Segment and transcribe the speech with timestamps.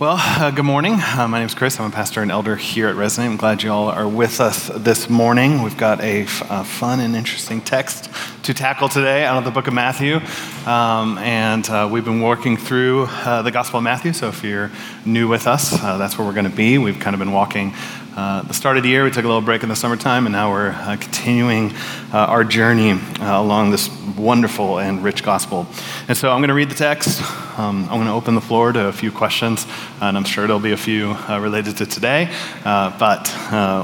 [0.00, 0.94] Well, uh, good morning.
[0.94, 1.80] Uh, my name is Chris.
[1.80, 3.26] I'm a pastor and elder here at Resonate.
[3.26, 5.62] I'm glad you all are with us this morning.
[5.62, 8.08] We've got a, f- a fun and interesting text
[8.44, 10.20] to tackle today out of the book of Matthew.
[10.66, 14.12] Um, and uh, we've been working through uh, the Gospel of Matthew.
[14.12, 14.70] So if you're
[15.04, 16.78] new with us, uh, that's where we're going to be.
[16.78, 17.74] We've kind of been walking
[18.18, 20.32] uh, the start of the year, we took a little break in the summertime, and
[20.32, 21.72] now we're uh, continuing
[22.12, 25.68] uh, our journey uh, along this wonderful and rich gospel.
[26.08, 27.22] And so I'm going to read the text.
[27.56, 29.68] Um, I'm going to open the floor to a few questions,
[30.00, 32.28] and I'm sure there'll be a few uh, related to today.
[32.64, 33.32] But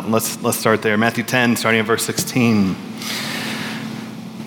[0.09, 0.98] let's, let's start there.
[0.98, 2.74] Matthew 10, starting at verse 16.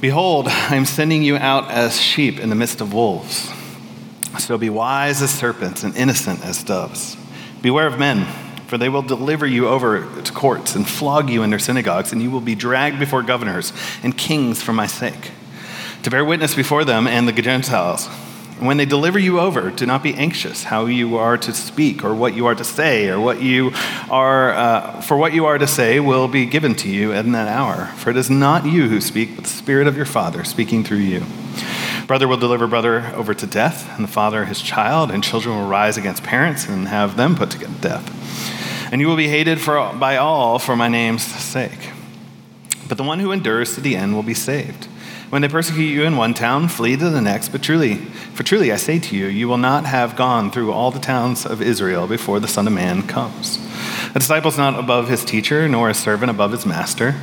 [0.01, 3.49] Behold, I am sending you out as sheep in the midst of wolves.
[4.37, 7.15] So be wise as serpents and innocent as doves.
[7.61, 8.27] Beware of men
[8.67, 12.21] for they will deliver you over to courts and flog you in their synagogues, and
[12.21, 15.31] you will be dragged before governors and kings for my sake,
[16.03, 18.07] to bear witness before them and the Gentiles.
[18.59, 22.15] When they deliver you over, do not be anxious how you are to speak or
[22.15, 23.71] what you are to say, or what you
[24.09, 27.47] are, uh, for what you are to say will be given to you in that
[27.47, 27.85] hour.
[27.97, 30.97] For it is not you who speak, but the Spirit of your Father speaking through
[30.97, 31.23] you.
[32.07, 35.67] Brother will deliver brother over to death, and the father his child, and children will
[35.67, 38.17] rise against parents and have them put to death
[38.91, 41.91] and you will be hated for, by all for my name's sake.
[42.87, 44.85] But the one who endures to the end will be saved.
[45.29, 47.49] When they persecute you in one town, flee to the next.
[47.49, 50.89] But truly, for truly I say to you, you will not have gone through all
[50.89, 53.59] the towns of Israel before the Son of Man comes.
[54.15, 57.15] A disciple is not above his teacher, nor a servant above his master.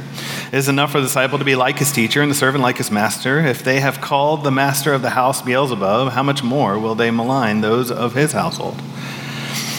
[0.49, 2.77] It is enough for the disciple to be like his teacher and the servant like
[2.77, 3.41] his master.
[3.41, 7.11] If they have called the master of the house Beelzebub, how much more will they
[7.11, 8.81] malign those of his household?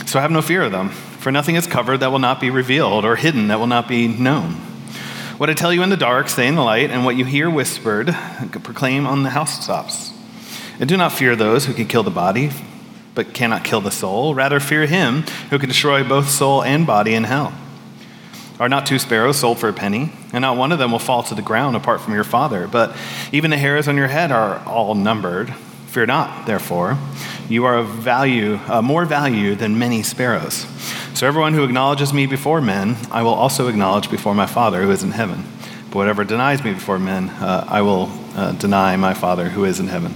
[0.06, 0.89] So have no fear of them.
[0.89, 4.08] For nothing is covered that will not be revealed, or hidden that will not be
[4.08, 4.53] known.
[5.38, 7.50] What I tell you in the dark, say in the light, and what you hear
[7.50, 8.16] whispered,
[8.64, 10.11] proclaim on the housetops.
[10.80, 12.52] And do not fear those who can kill the body,
[13.16, 14.35] but cannot kill the soul.
[14.35, 17.53] Rather, fear him who can destroy both soul and body in hell.
[18.59, 20.11] Are not two sparrows sold for a penny?
[20.31, 22.67] And not one of them will fall to the ground apart from your Father.
[22.67, 22.95] But
[23.31, 25.53] even the hairs on your head are all numbered.
[25.87, 26.98] Fear not, therefore.
[27.49, 30.65] You are of value, uh, more value than many sparrows.
[31.14, 34.92] So everyone who acknowledges me before men, I will also acknowledge before my Father who
[34.92, 35.45] is in heaven.
[35.89, 39.80] But whatever denies me before men, uh, I will uh, deny my Father who is
[39.80, 40.14] in heaven.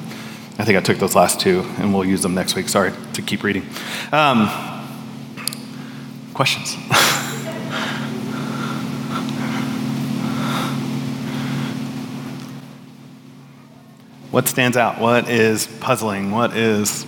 [0.60, 2.68] I think I took those last two, and we'll use them next week.
[2.68, 3.66] Sorry to keep reading.
[4.12, 4.50] Um,
[6.34, 6.76] questions?
[14.32, 15.00] what stands out?
[15.00, 16.32] What is puzzling?
[16.32, 17.06] What is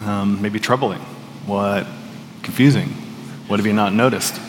[0.00, 1.00] um, maybe troubling?
[1.44, 1.86] What
[2.42, 2.88] confusing?
[3.46, 4.40] What have you not noticed?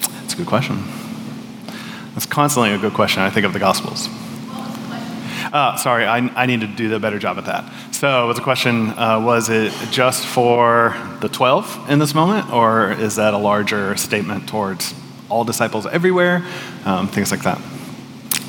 [0.00, 0.84] That's a good question.
[2.14, 4.08] That's constantly a good question, I think, of the Gospels.
[5.60, 7.64] Uh, sorry, I, I need to do a better job at that.
[7.92, 12.92] So, was the question uh, was it just for the 12 in this moment, or
[12.92, 14.94] is that a larger statement towards
[15.28, 16.46] all disciples everywhere?
[16.84, 17.60] Um, things like that.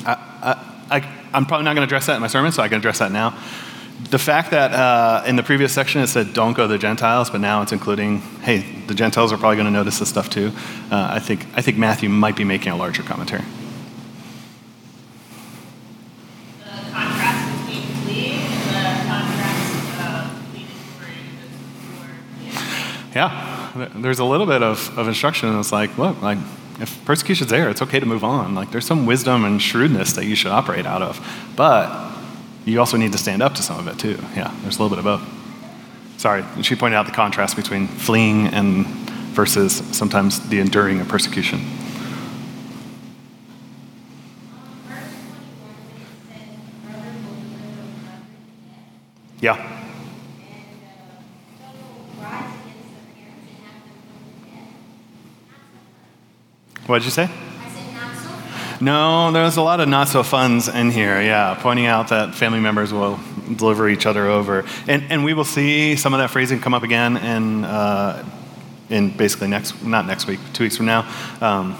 [0.05, 1.01] I,
[1.33, 3.11] I'm probably not going to address that in my sermon, so I can address that
[3.11, 3.35] now
[4.09, 7.29] the fact that uh, in the previous section it said don't go to the Gentiles,
[7.29, 10.51] but now it's including, hey, the Gentiles are probably going to notice this stuff too.
[10.89, 13.43] Uh, I think I think Matthew might be making a larger commentary.
[23.21, 26.39] Yeah, there's a little bit of, of instruction, and it's like, look, like
[26.79, 28.55] if persecution's there, it's okay to move on.
[28.55, 31.19] Like there's some wisdom and shrewdness that you should operate out of,
[31.55, 32.15] but
[32.65, 34.17] you also need to stand up to some of it too.
[34.35, 36.19] Yeah, there's a little bit of both.
[36.19, 38.87] Sorry, she pointed out the contrast between fleeing and
[39.35, 41.61] versus sometimes the enduring of persecution.
[49.41, 49.80] Yeah.
[56.91, 57.23] What did you say?
[57.23, 58.83] I say not so.
[58.83, 62.59] No, there's a lot of not so funs in here, yeah, pointing out that family
[62.59, 63.17] members will
[63.55, 64.65] deliver each other over.
[64.89, 68.27] And, and we will see some of that phrasing come up again in, uh,
[68.89, 71.77] in basically next, not next week, two weeks from now, um,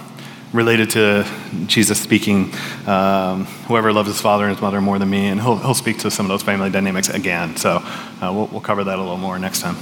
[0.54, 1.28] related to
[1.68, 2.54] Jesus speaking,
[2.88, 6.00] um, whoever loves his father and his mother more than me, and he'll, he'll speak
[6.00, 7.58] to some of those family dynamics again.
[7.58, 9.76] So uh, we'll, we'll cover that a little more next time.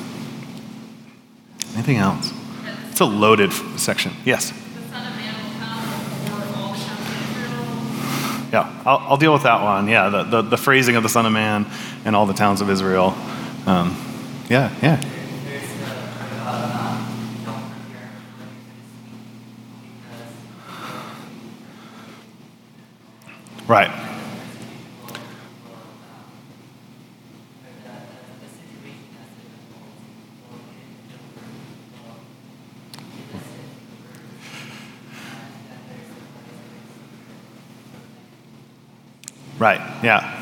[1.76, 2.34] Anything else?
[2.90, 4.14] It's a loaded section.
[4.26, 4.54] Yes?
[8.52, 9.88] Yeah, I'll, I'll, deal with that one.
[9.88, 11.68] Yeah, the, the, the, phrasing of the Son of Man
[12.04, 13.16] and all the towns of Israel.
[13.68, 13.96] Um,
[14.50, 15.00] yeah, yeah.
[23.68, 24.10] Right.
[39.60, 40.36] Right, yeah.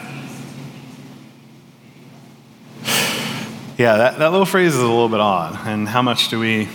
[3.78, 5.68] Yeah, that, that little phrase is a little bit odd.
[5.68, 6.68] And how much do we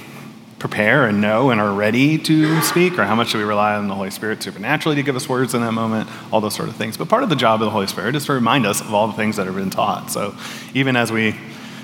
[0.60, 3.88] prepare and know and are ready to speak, or how much do we rely on
[3.88, 6.76] the Holy Spirit supernaturally to give us words in that moment, all those sort of
[6.76, 6.96] things.
[6.96, 9.08] But part of the job of the Holy Spirit is to remind us of all
[9.08, 10.12] the things that have been taught.
[10.12, 10.36] So
[10.74, 11.34] even as we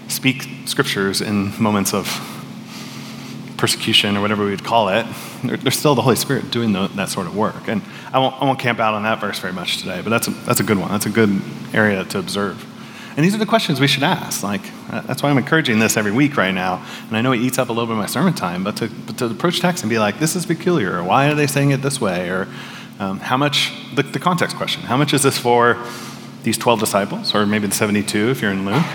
[0.06, 2.06] speak scriptures in moments of
[3.58, 5.04] persecution or whatever we'd call it,
[5.42, 7.68] there's still the Holy Spirit doing the, that sort of work.
[7.68, 7.82] And
[8.12, 10.30] I won't, I won't camp out on that verse very much today, but that's a,
[10.30, 10.90] that's a good one.
[10.90, 11.42] That's a good
[11.74, 12.64] area to observe.
[13.16, 14.44] And these are the questions we should ask.
[14.44, 16.86] Like, that's why I'm encouraging this every week right now.
[17.08, 18.88] And I know it eats up a little bit of my sermon time, but to,
[18.88, 21.82] but to approach text and be like, this is peculiar, why are they saying it
[21.82, 22.30] this way?
[22.30, 22.46] Or
[23.00, 25.84] um, how much, the, the context question, how much is this for
[26.44, 28.86] these 12 disciples, or maybe the 72 if you're in Luke?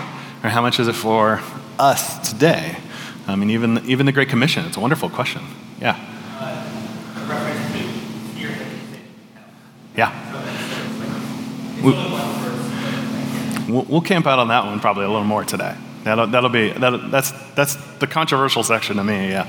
[0.42, 1.42] Or how much is it for
[1.78, 2.78] us today?
[3.26, 5.42] I mean, even, even the Great Commission, it's a wonderful question.
[5.80, 5.98] Yeah.
[9.96, 10.12] Yeah.
[11.82, 11.92] We,
[13.66, 15.74] We'll, we'll, camp out on that one probably a little more today.
[16.02, 19.48] That'll, that'll be, that'll, that's, that's the controversial section to me, yeah.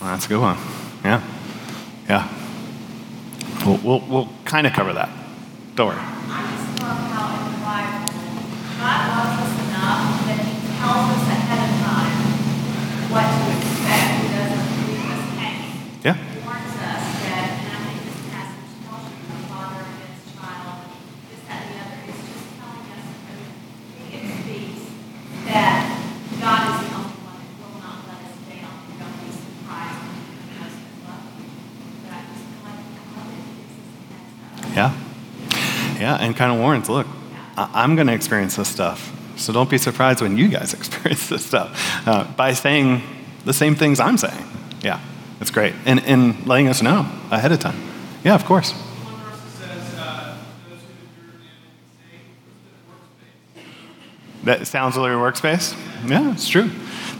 [0.00, 0.56] That's a good one.
[1.04, 1.22] Yeah.
[2.08, 2.43] Yeah.
[3.64, 5.08] We'll, we'll, we'll kind of cover that.
[5.74, 6.14] Don't worry.
[36.04, 37.06] Yeah, and kind of warns look,
[37.56, 39.10] I- am going to experience this stuff.
[39.38, 43.00] So don't be surprised when you guys experience this stuff uh, by saying
[43.46, 44.44] the same things I'm saying.
[44.82, 45.00] Yeah,
[45.38, 45.72] that's great.
[45.86, 47.80] And, and letting us know ahead of time.
[48.22, 48.74] Yeah, of course.
[54.42, 55.74] That sounds like works-based?
[56.06, 56.70] Yeah, it's true.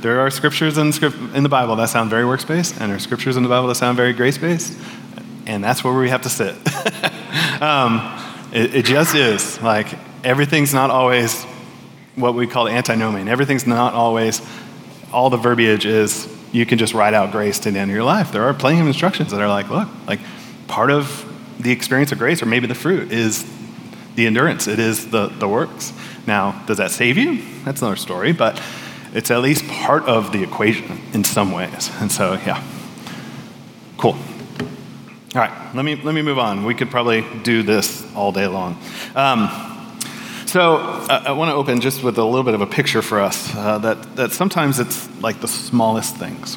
[0.02, 0.92] There are scriptures in,
[1.34, 3.76] in the Bible that sound very works-based, and there are scriptures in the Bible that
[3.76, 4.78] sound very grace based,
[5.46, 6.54] and that's where we have to sit.
[7.62, 8.20] um,
[8.54, 9.60] it, it just is.
[9.60, 9.88] Like,
[10.24, 11.44] everything's not always
[12.14, 13.28] what we call antinomian.
[13.28, 14.40] Everything's not always,
[15.12, 18.04] all the verbiage is you can just write out grace to the end of your
[18.04, 18.30] life.
[18.32, 20.20] There are plenty of instructions that are like, look, like
[20.68, 23.44] part of the experience of grace, or maybe the fruit, is
[24.14, 25.92] the endurance, it is the, the works.
[26.26, 27.42] Now, does that save you?
[27.64, 28.62] That's another story, but
[29.12, 31.90] it's at least part of the equation in some ways.
[32.00, 32.62] And so, yeah.
[33.98, 34.16] Cool.
[35.74, 36.64] Let me, let me move on.
[36.64, 38.78] We could probably do this all day long.
[39.16, 39.48] Um,
[40.46, 43.18] so uh, I want to open just with a little bit of a picture for
[43.18, 46.56] us uh, that, that sometimes it's like the smallest things.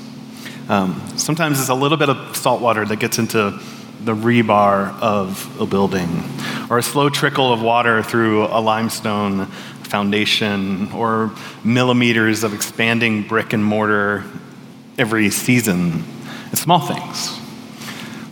[0.69, 3.59] Um, sometimes it's a little bit of salt water that gets into
[4.03, 6.23] the rebar of a building,
[6.69, 9.47] or a slow trickle of water through a limestone
[9.81, 11.31] foundation, or
[11.63, 14.25] millimeters of expanding brick and mortar
[14.99, 16.03] every season.
[16.51, 17.46] It's small things.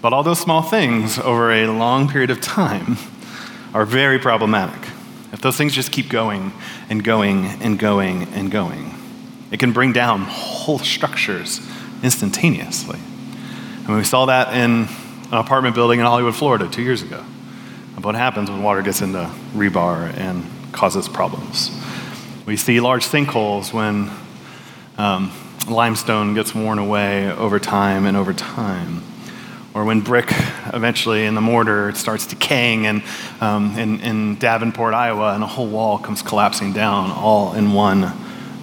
[0.05, 2.97] But all those small things over a long period of time
[3.73, 4.87] are very problematic.
[5.33, 6.53] If those things just keep going
[6.91, 8.93] and going and going and going,
[9.49, 11.59] it can bring down whole structures
[12.03, 12.99] instantaneously.
[12.99, 14.87] And we saw that in
[15.31, 17.21] an apartment building in Hollywood, Florida, two years ago.
[17.99, 21.71] What happens when water gets into rebar and causes problems.
[22.45, 24.11] We see large sinkholes when
[24.99, 25.31] um,
[25.67, 29.01] limestone gets worn away over time and over time
[29.75, 30.29] or when brick
[30.73, 33.03] eventually in the mortar starts decaying and,
[33.41, 38.13] um, in, in Davenport, Iowa, and a whole wall comes collapsing down all in one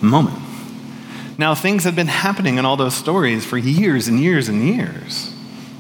[0.01, 0.39] moment.
[1.37, 5.35] Now, things had been happening in all those stories for years and years and years,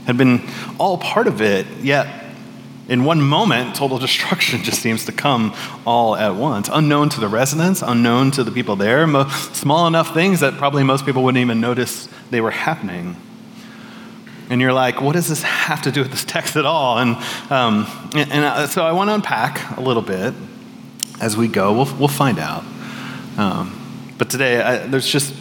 [0.06, 0.46] had been
[0.78, 2.24] all part of it, yet
[2.88, 5.54] in one moment, total destruction just seems to come
[5.86, 10.40] all at once, unknown to the residents, unknown to the people there, small enough things
[10.40, 13.16] that probably most people wouldn't even notice they were happening
[14.52, 16.98] and you're like, what does this have to do with this text at all?
[16.98, 17.16] And,
[17.50, 20.34] um, and, and uh, so I want to unpack a little bit
[21.22, 21.72] as we go.
[21.72, 22.62] We'll, we'll find out.
[23.38, 25.34] Um, but today, I, there's just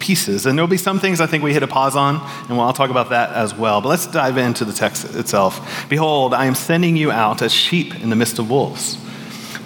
[0.00, 2.16] pieces, and there'll be some things I think we hit a pause on,
[2.48, 3.80] and I'll talk about that as well.
[3.80, 5.88] But let's dive into the text itself.
[5.88, 8.98] Behold, I am sending you out as sheep in the midst of wolves.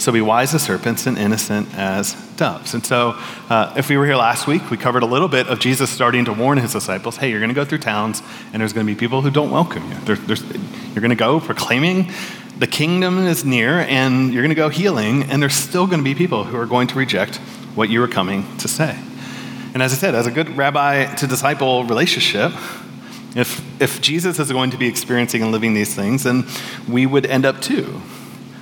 [0.00, 2.73] So be wise as serpents and innocent as doves.
[2.73, 3.16] And so,
[3.50, 6.25] uh, if we were here last week, we covered a little bit of Jesus starting
[6.25, 8.23] to warn his disciples hey, you're going to go through towns,
[8.54, 9.97] and there's going to be people who don't welcome you.
[10.00, 12.11] There, you're going to go proclaiming
[12.59, 16.04] the kingdom is near, and you're going to go healing, and there's still going to
[16.04, 17.37] be people who are going to reject
[17.75, 18.99] what you were coming to say.
[19.75, 22.52] And as I said, as a good rabbi to disciple relationship,
[23.35, 26.47] if, if Jesus is going to be experiencing and living these things, then
[26.88, 28.02] we would end up too.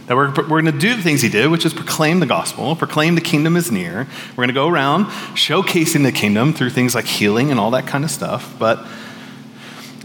[0.08, 2.74] That we're, we're going to do the things he did, which is proclaim the gospel,
[2.74, 4.08] proclaim the kingdom is near.
[4.30, 7.86] We're going to go around showcasing the kingdom through things like healing and all that
[7.86, 8.84] kind of stuff, but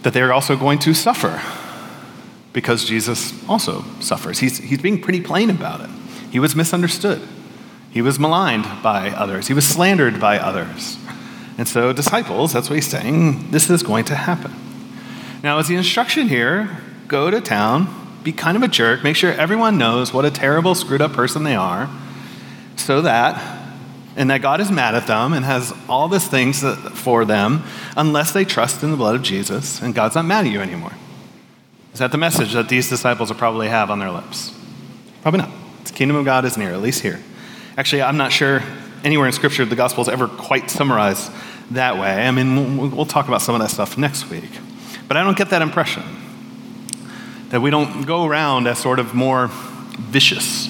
[0.02, 1.42] that they're also going to suffer
[2.52, 4.40] because Jesus also suffers.
[4.40, 5.90] He's, he's being pretty plain about it.
[6.32, 7.22] He was misunderstood,
[7.90, 10.98] he was maligned by others, he was slandered by others.
[11.58, 14.54] And so, disciples, that's what he's saying, this is going to happen.
[15.44, 19.32] Now, as the instruction here, go to town, be kind of a jerk, make sure
[19.34, 21.89] everyone knows what a terrible, screwed up person they are,
[22.75, 23.62] so that,
[24.15, 26.63] and that God is mad at them and has all these things
[27.00, 27.63] for them
[27.98, 30.94] unless they trust in the blood of Jesus, and God's not mad at you anymore.
[31.94, 34.53] Is that the message that these disciples will probably have on their lips?
[35.22, 35.51] Probably not.
[35.86, 37.20] The kingdom of God is near, at least here.
[37.77, 38.63] Actually, I'm not sure
[39.03, 41.30] anywhere in Scripture the Gospels ever quite summarize
[41.72, 42.25] that way.
[42.25, 44.50] I mean, we'll talk about some of that stuff next week.
[45.08, 46.03] But I don't get that impression
[47.54, 49.48] that we don't go around as sort of more
[50.00, 50.68] vicious.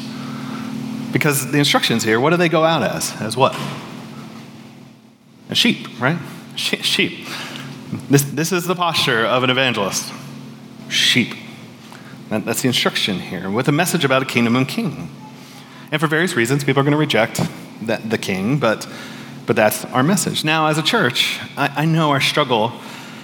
[1.13, 3.15] Because the instructions here, what do they go out as?
[3.21, 3.57] As what?
[5.49, 6.17] As sheep, right?
[6.57, 7.25] Sheep.
[8.09, 10.11] This, this is the posture of an evangelist
[10.89, 11.33] sheep.
[12.29, 15.09] That's the instruction here, with a message about a kingdom and king.
[15.89, 17.39] And for various reasons, people are going to reject
[17.83, 18.85] that, the king, but,
[19.45, 20.43] but that's our message.
[20.43, 22.73] Now, as a church, I, I know our struggle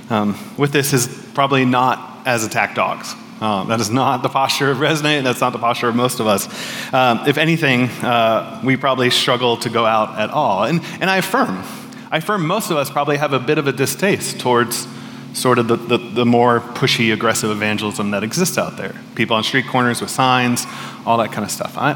[0.10, 3.16] um, with this is probably not as attack dogs.
[3.42, 6.28] Um, that is not the posture of Resonate, that's not the posture of most of
[6.28, 6.48] us.
[6.94, 10.66] Um, if anything, uh, we probably struggle to go out at all.
[10.66, 11.64] And, and I affirm,
[12.12, 14.88] I affirm most of us probably have a bit of a distaste towards
[15.34, 18.96] sort of the, the, the, more pushy, aggressive evangelism that exists out there.
[19.16, 20.66] People on street corners with signs,
[21.06, 21.78] all that kind of stuff.
[21.78, 21.94] I,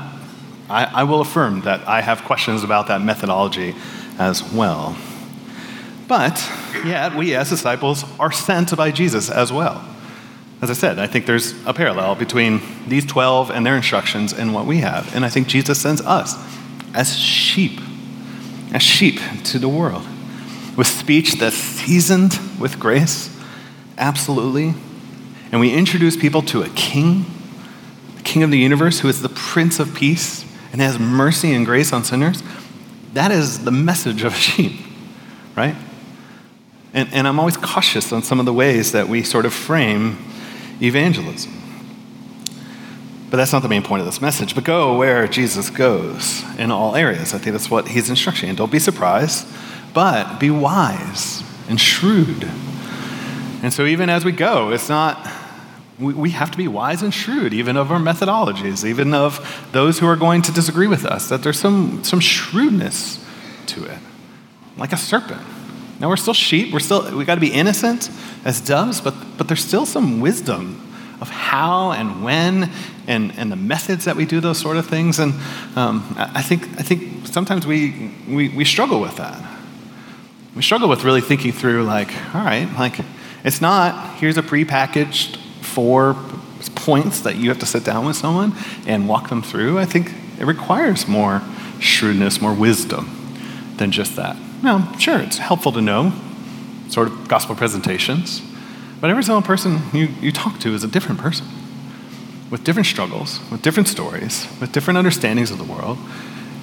[0.70, 3.76] I, I will affirm that I have questions about that methodology
[4.18, 4.96] as well.
[6.08, 6.38] But
[6.86, 9.93] yet, we as disciples are sent by Jesus as well.
[10.64, 14.54] As I said, I think there's a parallel between these 12 and their instructions and
[14.54, 15.14] what we have.
[15.14, 16.38] And I think Jesus sends us
[16.94, 17.82] as sheep,
[18.74, 20.08] as sheep to the world
[20.78, 23.30] with speech that's seasoned with grace?
[23.98, 24.74] Absolutely.
[25.52, 27.26] And we introduce people to a king,
[28.16, 31.66] the king of the universe, who is the prince of peace and has mercy and
[31.66, 32.42] grace on sinners.
[33.12, 34.80] That is the message of a sheep,
[35.58, 35.76] right?
[36.94, 40.30] And, and I'm always cautious on some of the ways that we sort of frame
[40.82, 41.60] evangelism.
[43.30, 44.54] But that's not the main point of this message.
[44.54, 47.34] But go where Jesus goes in all areas.
[47.34, 48.50] I think that's what he's instructing.
[48.50, 49.48] And don't be surprised
[49.94, 52.50] but be wise and shrewd.
[53.62, 55.30] And so, even as we go, it's not,
[55.98, 60.00] we, we have to be wise and shrewd, even of our methodologies, even of those
[60.00, 63.24] who are going to disagree with us, that there's some, some shrewdness
[63.68, 64.00] to it,
[64.78, 65.42] like a serpent.
[66.00, 68.10] Now, we're still sheep, we're still, we got to be innocent
[68.46, 70.80] as doves, but, but there's still some wisdom
[71.22, 72.70] of how and when
[73.08, 75.20] and, and the methods that we do those sort of things.
[75.20, 75.34] And
[75.76, 79.42] um, I, think, I think sometimes we, we, we struggle with that
[80.56, 83.00] we struggle with really thinking through, like, all right, like,
[83.44, 86.16] it's not, here's a prepackaged four
[86.76, 88.54] points that you have to sit down with someone
[88.86, 89.80] and walk them through.
[89.80, 91.42] I think it requires more
[91.80, 93.10] shrewdness, more wisdom
[93.78, 94.38] than just that.
[94.64, 96.14] Now, sure, it's helpful to know
[96.88, 98.42] sort of gospel presentations,
[99.02, 101.46] but every single person you, you talk to is a different person
[102.50, 105.98] with different struggles, with different stories, with different understandings of the world.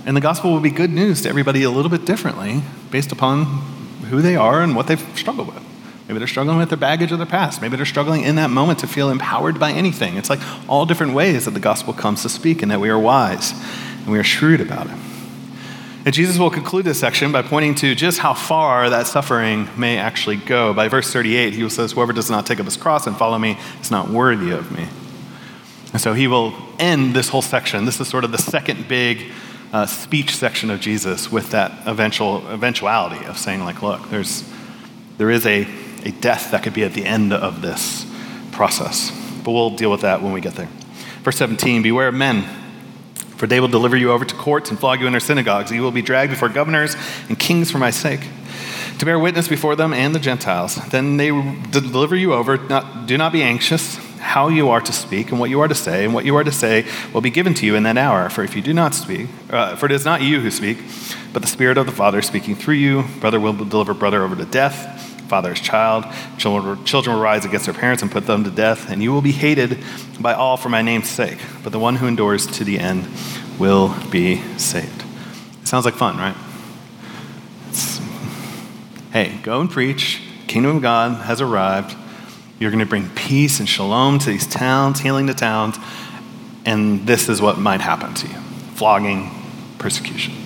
[0.07, 3.45] And the gospel will be good news to everybody a little bit differently based upon
[4.09, 5.63] who they are and what they've struggled with.
[6.09, 7.61] Maybe they're struggling with their baggage of their past.
[7.61, 10.17] Maybe they're struggling in that moment to feel empowered by anything.
[10.17, 10.41] It's like
[10.71, 13.53] all different ways that the gospel comes to speak and that we are wise
[14.05, 15.10] and we are shrewd about it.
[16.05, 19.99] And Jesus will conclude this section by pointing to just how far that suffering may
[19.99, 20.73] actually go.
[20.73, 23.59] By verse 38, he says, Whoever does not take up his cross and follow me
[23.83, 24.89] is not worthy of me.
[25.93, 27.85] And so he will end this whole section.
[27.85, 29.31] This is sort of the second big
[29.73, 34.49] uh, speech section of Jesus with that eventual eventuality of saying, like, look, there's
[35.19, 35.69] there is a,
[36.05, 38.07] a death that could be at the end of this
[38.53, 39.11] process.
[39.45, 40.69] But we'll deal with that when we get there.
[41.23, 42.49] Verse 17, beware of men,
[43.41, 45.73] for they will deliver you over to courts and flog you in their synagogues.
[45.73, 46.95] You will be dragged before governors
[47.27, 48.21] and kings for my sake,
[48.99, 50.75] to bear witness before them and the Gentiles.
[50.91, 52.59] Then they will deliver you over.
[52.59, 55.75] Not, do not be anxious how you are to speak and what you are to
[55.75, 58.29] say, and what you are to say will be given to you in that hour.
[58.29, 60.77] For if you do not speak, uh, for it is not you who speak,
[61.33, 63.05] but the Spirit of the Father speaking through you.
[63.21, 66.05] Brother will deliver brother over to death, father's child.
[66.37, 69.23] Children, children will rise against their parents and put them to death, and you will
[69.23, 69.79] be hated
[70.21, 71.39] by all for my name's sake.
[71.63, 73.09] But the one who endures to the end
[73.59, 75.05] will be saved.
[75.63, 76.37] It sounds like fun, right?
[77.69, 78.01] It's
[79.13, 80.21] hey, go and preach.
[80.49, 81.97] Kingdom of God has arrived.
[82.59, 85.79] You're going to bring peace and shalom to these towns, healing the towns,
[86.67, 88.35] and this is what might happen to you
[88.75, 89.31] flogging,
[89.79, 90.40] persecution.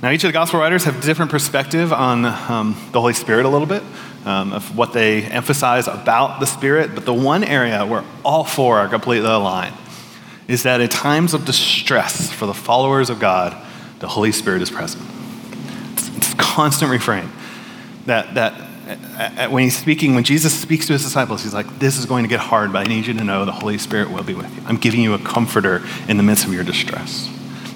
[0.00, 3.48] Now, each of the gospel writers have different perspective on um, the Holy Spirit a
[3.48, 3.82] little bit,
[4.24, 8.78] um, of what they emphasize about the Spirit, but the one area where all four
[8.78, 9.74] are completely aligned
[10.46, 13.56] is that in times of distress for the followers of God,
[13.98, 15.02] the Holy Spirit is present.
[15.94, 17.28] It's, it's a constant refrain
[18.06, 22.06] that, that when he's speaking, when Jesus speaks to his disciples, he's like, This is
[22.06, 24.34] going to get hard, but I need you to know the Holy Spirit will be
[24.34, 24.62] with you.
[24.66, 27.28] I'm giving you a comforter in the midst of your distress.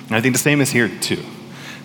[0.07, 1.25] And I think the same is here too.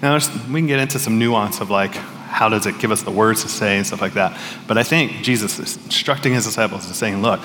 [0.02, 1.96] Now, we can get into some nuance of like,
[2.38, 4.40] how does it give us the words to say and stuff like that.
[4.68, 7.40] But I think Jesus is instructing his disciples and saying, look,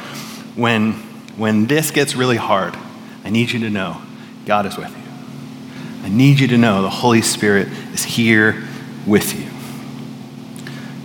[0.54, 0.92] when,
[1.36, 2.76] when this gets really hard,
[3.24, 4.02] I need you to know
[4.44, 6.04] God is with you.
[6.04, 8.68] I need you to know the Holy Spirit is here
[9.06, 9.48] with you.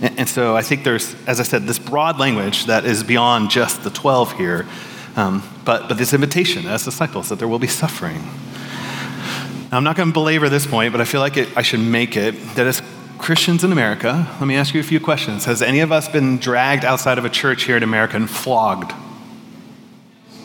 [0.06, 3.50] And, and so I think there's, as I said, this broad language that is beyond
[3.50, 4.66] just the 12 here,
[5.16, 8.22] um, but, but this invitation as disciples that there will be suffering
[9.70, 11.80] now, I'm not going to belabor this point, but I feel like it, I should
[11.80, 12.82] make it that as
[13.18, 15.44] Christians in America, let me ask you a few questions.
[15.44, 18.94] Has any of us been dragged outside of a church here in America and flogged?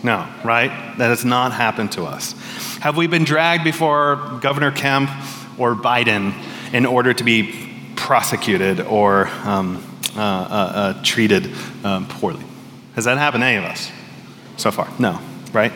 [0.03, 0.98] No, right?
[0.98, 2.34] That has not happened to us.
[2.80, 5.10] Have we been dragged before Governor Kemp
[5.58, 6.34] or Biden
[6.74, 9.82] in order to be prosecuted or um,
[10.18, 11.50] uh, uh, uh, treated
[11.86, 12.44] um, poorly?
[12.96, 13.89] Has that happened to any of us
[14.58, 14.89] so far?
[15.00, 15.22] No,
[15.53, 15.72] right?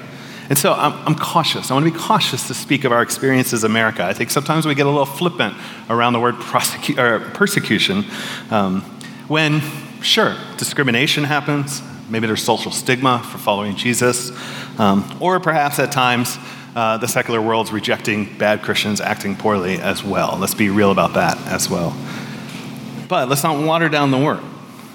[0.49, 1.71] And so I'm, I'm, cautious.
[1.71, 4.03] I want to be cautious to speak of our experiences in America.
[4.03, 5.55] I think sometimes we get a little flippant
[5.89, 8.05] around the word prosecu- persecution
[8.49, 8.81] um,
[9.27, 9.59] when,
[10.01, 11.81] sure, discrimination happens.
[12.09, 14.31] Maybe there's social stigma for following Jesus.
[14.79, 16.37] Um, or perhaps at times
[16.75, 20.37] uh, the secular world's rejecting bad Christians acting poorly as well.
[20.39, 21.97] Let's be real about that as well.
[23.09, 24.41] But let's not water down the word.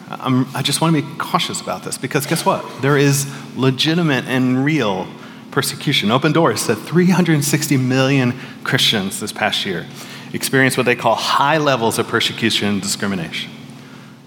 [0.09, 2.65] I'm, i just want to be cautious about this because guess what?
[2.83, 3.27] There is
[3.57, 5.07] legitimate and real
[5.53, 6.11] persecution.
[6.11, 8.35] Open Doors said 360 million
[8.65, 9.87] Christians this past year
[10.33, 13.51] experienced what they call high levels of persecution and discrimination.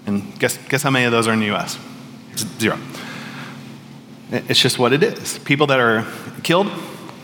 [0.06, 1.78] And guess, guess how many of those are in the US?
[2.36, 2.78] Zero.
[4.30, 5.38] It's just what it is.
[5.40, 6.06] People that are
[6.42, 6.70] killed,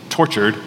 [0.09, 0.57] tortured,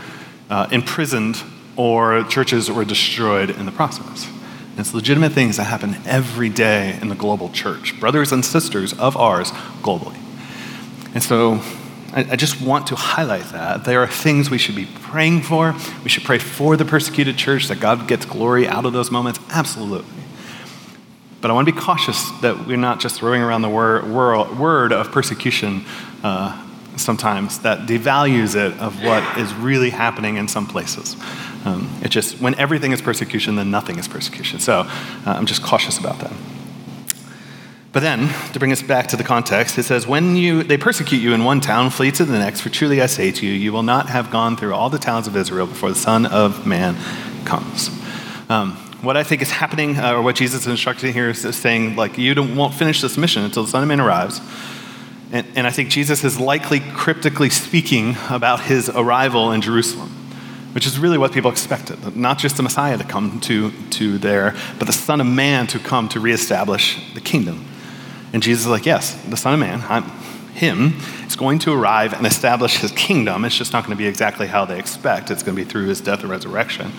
[0.51, 1.37] uh, imprisoned,
[1.77, 4.27] or churches were destroyed in the process.
[4.70, 8.92] And it's legitimate things that happen every day in the global church, brothers and sisters
[8.94, 9.51] of ours
[9.83, 10.18] globally.
[11.14, 11.62] And so
[12.17, 13.85] I, I just want to highlight that.
[13.85, 15.77] There are things we should be praying for.
[16.03, 19.39] We should pray for the persecuted church, that God gets glory out of those moments.
[19.51, 20.11] Absolutely.
[21.43, 24.93] But I want to be cautious that we're not just throwing around the word, word
[24.93, 25.85] of persecution
[26.25, 31.15] uh, sometimes that devalues it of what is really happening in some places.
[31.67, 34.59] Um, it just, when everything is persecution, then nothing is persecution.
[34.59, 34.87] So uh,
[35.27, 36.33] I'm just cautious about that.
[37.97, 41.17] But then, to bring us back to the context, it says, When you, they persecute
[41.17, 43.73] you in one town, flee to the next, for truly I say to you, you
[43.73, 46.95] will not have gone through all the towns of Israel before the Son of Man
[47.47, 47.89] comes.
[48.51, 51.97] Um, what I think is happening, uh, or what Jesus is instructing here, is saying,
[51.97, 54.43] like, you won't finish this mission until the Son of Man arrives.
[55.33, 60.13] And, and I think Jesus is likely cryptically speaking about his arrival in Jerusalem
[60.75, 62.15] which is really what people expected.
[62.15, 65.79] Not just the Messiah to come to, to there, but the Son of Man to
[65.79, 67.65] come to reestablish the kingdom.
[68.33, 70.05] And Jesus is like, Yes, the Son of Man, I'm,
[70.55, 70.95] him,
[71.27, 73.45] is going to arrive and establish his kingdom.
[73.45, 75.87] It's just not going to be exactly how they expect, it's going to be through
[75.87, 76.93] his death and resurrection.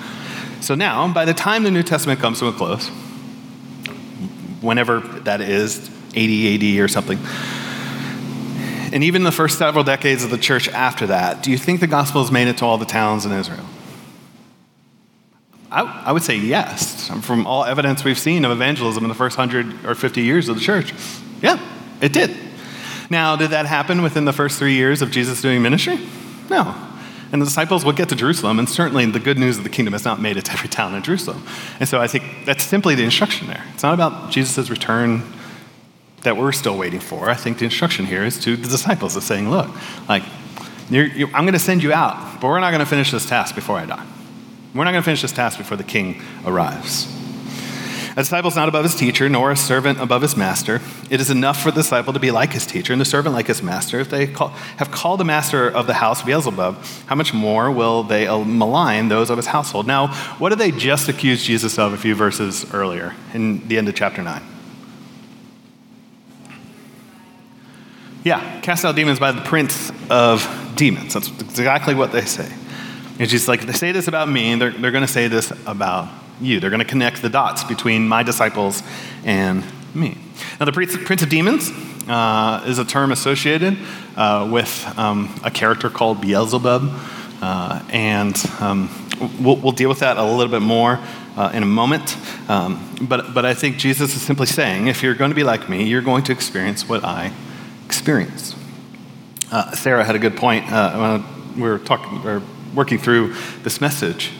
[0.61, 2.87] So now, by the time the New Testament comes to a close,
[4.61, 7.19] whenever that is, 80 AD or something,
[8.91, 11.87] and even the first several decades of the church after that, do you think the
[11.87, 13.66] gospel has made it to all the towns in Israel?
[15.77, 17.07] I, I, would say yes.
[17.21, 20.55] From all evidence we've seen of evangelism in the first 100 or 50 years of
[20.55, 20.91] the church,
[21.39, 21.59] yeah,
[22.01, 22.35] it did.
[23.11, 25.99] Now, did that happen within the first three years of Jesus doing ministry?
[26.49, 26.75] No.
[27.31, 29.93] And the disciples would get to Jerusalem, and certainly the good news of the kingdom
[29.93, 31.43] has not made it to every town in Jerusalem.
[31.79, 33.63] And so I think that's simply the instruction there.
[33.75, 35.21] It's not about Jesus' return
[36.23, 37.29] that we're still waiting for.
[37.29, 39.69] I think the instruction here is to the disciples of saying, look,
[40.09, 40.23] like,
[40.89, 43.27] you're, you're, I'm going to send you out, but we're not going to finish this
[43.27, 44.05] task before I die.
[44.77, 47.11] We're not going to finish this task before the king arrives.
[48.11, 50.81] A disciple is not above his teacher, nor a servant above his master.
[51.09, 53.45] It is enough for the disciple to be like his teacher and the servant like
[53.45, 53.99] his master.
[53.99, 58.01] If they call, have called the master of the house Beelzebub, how much more will
[58.01, 59.85] they malign those of his household?
[59.85, 60.07] Now,
[60.39, 63.95] what did they just accuse Jesus of a few verses earlier in the end of
[63.95, 64.41] chapter 9?
[68.23, 71.13] Yeah, cast out demons by the prince of demons.
[71.13, 72.51] That's exactly what they say.
[73.19, 76.09] It's she's like, they say this about me, they're, they're going to say this about
[76.39, 76.59] you.
[76.59, 78.83] They're going to connect the dots between my disciples
[79.25, 79.63] and
[79.95, 80.17] me.
[80.59, 81.71] Now, the Prince of Demons
[82.07, 83.77] uh, is a term associated
[84.15, 86.91] uh, with um, a character called Beelzebub.
[87.41, 88.89] Uh, and um,
[89.39, 90.99] we'll, we'll, deal with that a little bit more
[91.35, 92.17] uh, in a moment.
[92.49, 95.69] Um, but, but I think Jesus is simply saying if you're going to be like
[95.69, 97.31] me, you're going to experience what I
[97.85, 98.55] experience.
[99.51, 102.41] Uh, Sarah had a good point uh, when we were talking or
[102.73, 104.31] working through this message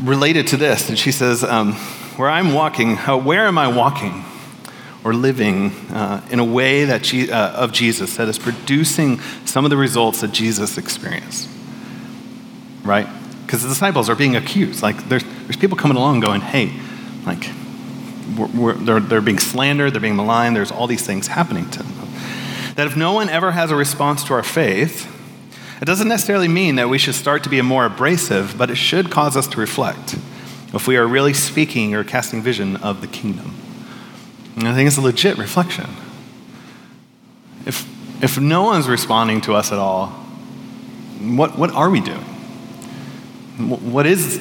[0.00, 0.88] related to this.
[0.88, 1.72] And she says, um,
[2.16, 4.24] Where I'm walking, where am I walking?
[5.04, 9.64] or living uh, in a way that Je- uh, of Jesus that is producing some
[9.64, 11.48] of the results that Jesus experienced.
[12.82, 13.06] Right?
[13.44, 14.82] Because the disciples are being accused.
[14.82, 16.72] Like, there's, there's people coming along going, hey,
[17.26, 17.50] like,
[18.36, 21.82] we're, we're, they're, they're being slandered, they're being maligned, there's all these things happening to
[21.82, 22.08] them.
[22.76, 25.10] That if no one ever has a response to our faith,
[25.84, 29.10] it doesn't necessarily mean that we should start to be more abrasive, but it should
[29.10, 30.14] cause us to reflect
[30.72, 33.54] if we are really speaking or casting vision of the kingdom.
[34.56, 35.90] And I think it's a legit reflection.
[37.66, 37.86] If,
[38.24, 40.06] if no one's responding to us at all,
[41.20, 42.24] what, what are we doing?
[43.58, 44.38] What is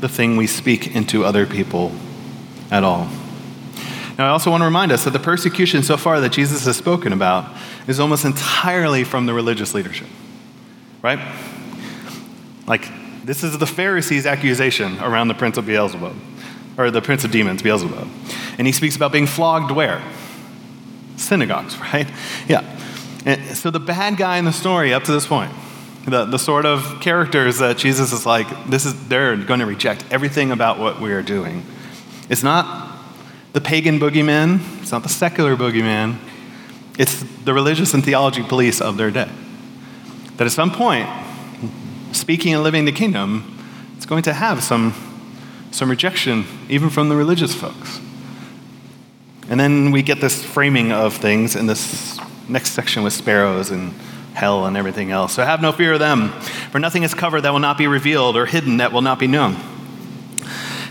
[0.00, 1.92] the thing we speak into other people
[2.70, 3.06] at all?
[4.16, 6.78] Now, I also want to remind us that the persecution so far that Jesus has
[6.78, 7.54] spoken about
[7.86, 10.08] is almost entirely from the religious leadership,
[11.06, 11.20] right?
[12.66, 12.90] Like,
[13.24, 16.16] this is the Pharisees' accusation around the prince of Beelzebub,
[16.76, 18.08] or the prince of demons, Beelzebub.
[18.58, 20.02] And he speaks about being flogged where?
[21.16, 22.10] Synagogues, right?
[22.48, 22.64] Yeah.
[23.24, 25.52] And so the bad guy in the story up to this point,
[26.06, 30.04] the, the sort of characters that Jesus is like, this is, they're going to reject
[30.10, 31.64] everything about what we are doing.
[32.28, 32.98] It's not
[33.52, 36.16] the pagan boogeyman, it's not the secular boogeyman,
[36.98, 39.30] it's the religious and theology police of their day.
[40.36, 41.08] That at some point,
[42.12, 43.58] speaking and living the kingdom,
[43.96, 44.94] it's going to have some,
[45.70, 48.00] some rejection, even from the religious folks.
[49.48, 52.18] And then we get this framing of things in this
[52.48, 53.92] next section with sparrows and
[54.34, 55.34] hell and everything else.
[55.34, 56.30] So have no fear of them,
[56.70, 59.26] for nothing is covered that will not be revealed, or hidden that will not be
[59.26, 59.56] known.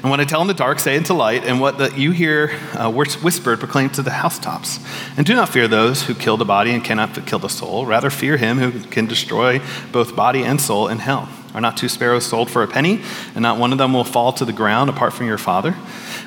[0.06, 2.52] And what I tell in the dark, say into light, and what the, you hear
[2.74, 4.80] uh, whispered, proclaim to the housetops.
[5.18, 7.88] And do not fear those who kill the body and cannot kill the soul.
[7.88, 11.28] Rather, fear him who can destroy both body and soul in hell.
[11.56, 13.02] Are not two sparrows sold for a penny,
[13.34, 15.76] and not one of them will fall to the ground apart from your Father?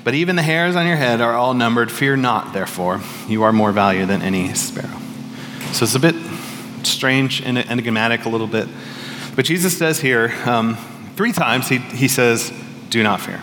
[0.02, 1.92] But even the hairs on your head are all numbered.
[1.92, 3.00] Fear not, therefore.
[3.28, 4.98] You are more value than any sparrow.
[5.70, 6.16] So it's a bit
[6.82, 8.68] strange and enigmatic, a little bit.
[9.36, 10.76] But Jesus says here, um,
[11.14, 12.52] three times, he, he says,
[12.90, 13.40] Do not fear.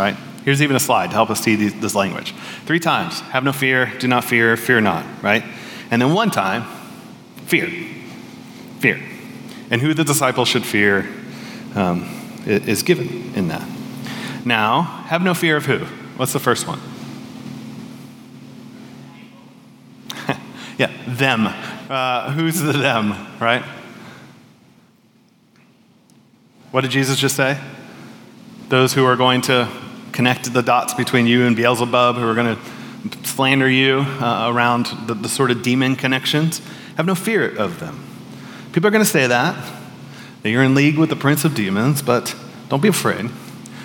[0.00, 0.16] Right?
[0.46, 2.32] Here's even a slide to help us see this language.
[2.64, 5.44] Three times, have no fear, do not fear, fear not, right?
[5.90, 6.64] And then one time,
[7.44, 7.68] fear.
[8.78, 8.98] Fear.
[9.70, 11.06] And who the disciples should fear
[11.74, 12.08] um,
[12.46, 13.68] is given in that.
[14.46, 15.80] Now, have no fear of who?
[16.16, 16.80] What's the first one?
[20.78, 21.46] yeah, them.
[21.90, 23.62] Uh, who's the them, right?
[26.70, 27.60] What did Jesus just say?
[28.70, 29.68] Those who are going to
[30.20, 34.84] connect the dots between you and Beelzebub, who are going to slander you uh, around
[35.06, 36.60] the, the sort of demon connections.
[36.98, 38.04] Have no fear of them.
[38.72, 39.56] People are going to say that,
[40.42, 42.36] that you're in league with the prince of demons, but
[42.68, 43.30] don't be afraid.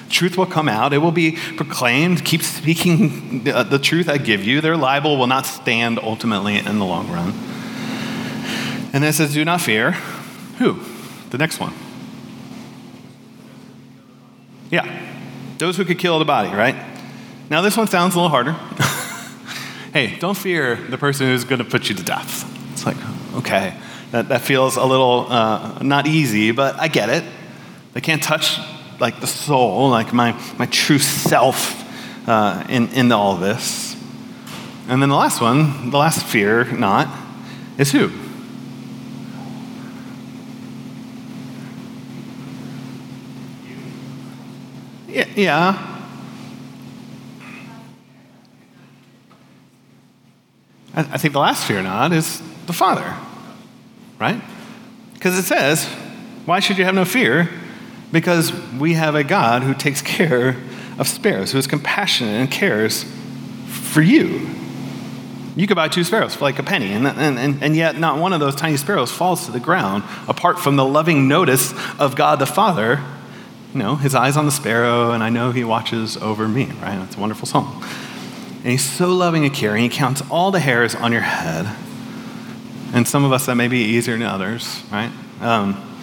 [0.10, 0.92] Truth will come out.
[0.92, 2.26] It will be proclaimed.
[2.26, 4.60] Keep speaking the, the truth I give you.
[4.60, 7.30] Their libel will not stand ultimately in the long run.
[8.92, 9.92] And then it says, Do not fear.
[10.60, 10.82] Who?
[11.30, 11.74] The next one.
[14.70, 15.14] Yeah.
[15.58, 16.76] Those who could kill the body, right?
[17.50, 18.52] Now, this one sounds a little harder.
[19.94, 22.52] hey, don't fear the person who's going to put you to death.
[22.74, 22.98] It's like,
[23.36, 23.78] okay,
[24.12, 27.24] that, that feels a little uh, not easy, but I get it.
[27.94, 28.60] They can't touch
[29.00, 31.84] like the soul, like my, my true self
[32.28, 33.96] uh, in, in all this.
[34.88, 37.08] And then the last one, the last fear not,
[37.78, 38.12] is who?
[45.08, 45.96] Yeah.
[50.96, 53.16] I, think the last fear not is the Father,
[54.18, 54.42] right?
[55.14, 55.86] Because it says,
[56.46, 57.50] why should you have no fear?
[58.14, 60.56] Because we have a God who takes care
[60.98, 63.04] of sparrows, who is compassionate and cares
[63.68, 64.50] for you.
[65.58, 68.34] You could buy two sparrows for like a penny, and, and, and, yet not one
[68.34, 72.40] of those tiny sparrows falls to the ground apart from the loving notice of God
[72.40, 73.02] the Father.
[73.76, 76.98] You know, his eyes on the sparrow, and I know he watches over me, right?
[76.98, 77.84] That's a wonderful song.
[78.64, 81.68] And he's so loving and caring, he counts all the hairs on your head.
[82.94, 85.12] And some of us that may be easier than others, right?
[85.42, 86.00] Um,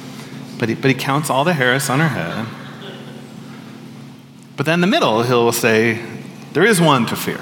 [0.59, 2.47] but he, but he counts all the hairs on her head.
[4.59, 5.99] But then in the middle, he'll say,
[6.53, 7.41] There is one to fear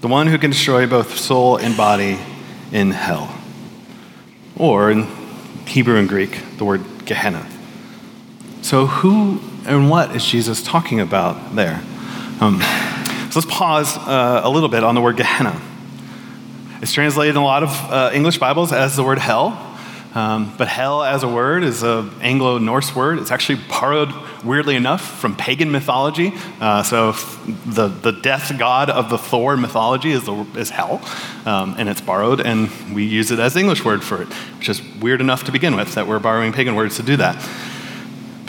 [0.00, 2.18] the one who can destroy both soul and body
[2.72, 3.34] in hell.
[4.56, 5.06] Or in
[5.66, 7.46] Hebrew and Greek, the word Gehenna.
[8.62, 11.82] So, who and what is Jesus talking about there?
[12.40, 12.60] Um,
[13.30, 15.60] so, let's pause uh, a little bit on the word Gehenna.
[16.82, 19.66] It's translated in a lot of uh, English Bibles as the word hell.
[20.14, 23.18] Um, but hell as a word is an Anglo Norse word.
[23.20, 24.12] It's actually borrowed,
[24.44, 26.32] weirdly enough, from pagan mythology.
[26.60, 31.00] Uh, so the, the death god of the Thor mythology is, the, is hell,
[31.46, 34.82] um, and it's borrowed, and we use it as English word for it, which is
[35.00, 37.36] weird enough to begin with that we're borrowing pagan words to do that.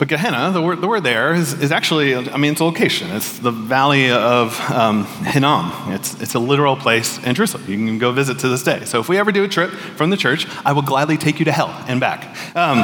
[0.02, 3.12] But Gehenna, the word, the word there is, is actually, I mean, it's a location.
[3.12, 5.92] It's the valley of um, Hinnom.
[5.92, 7.62] It's, it's a literal place in Jerusalem.
[7.68, 8.84] You can go visit to this day.
[8.84, 11.44] So if we ever do a trip from the church, I will gladly take you
[11.44, 12.24] to hell and back.
[12.56, 12.78] Um,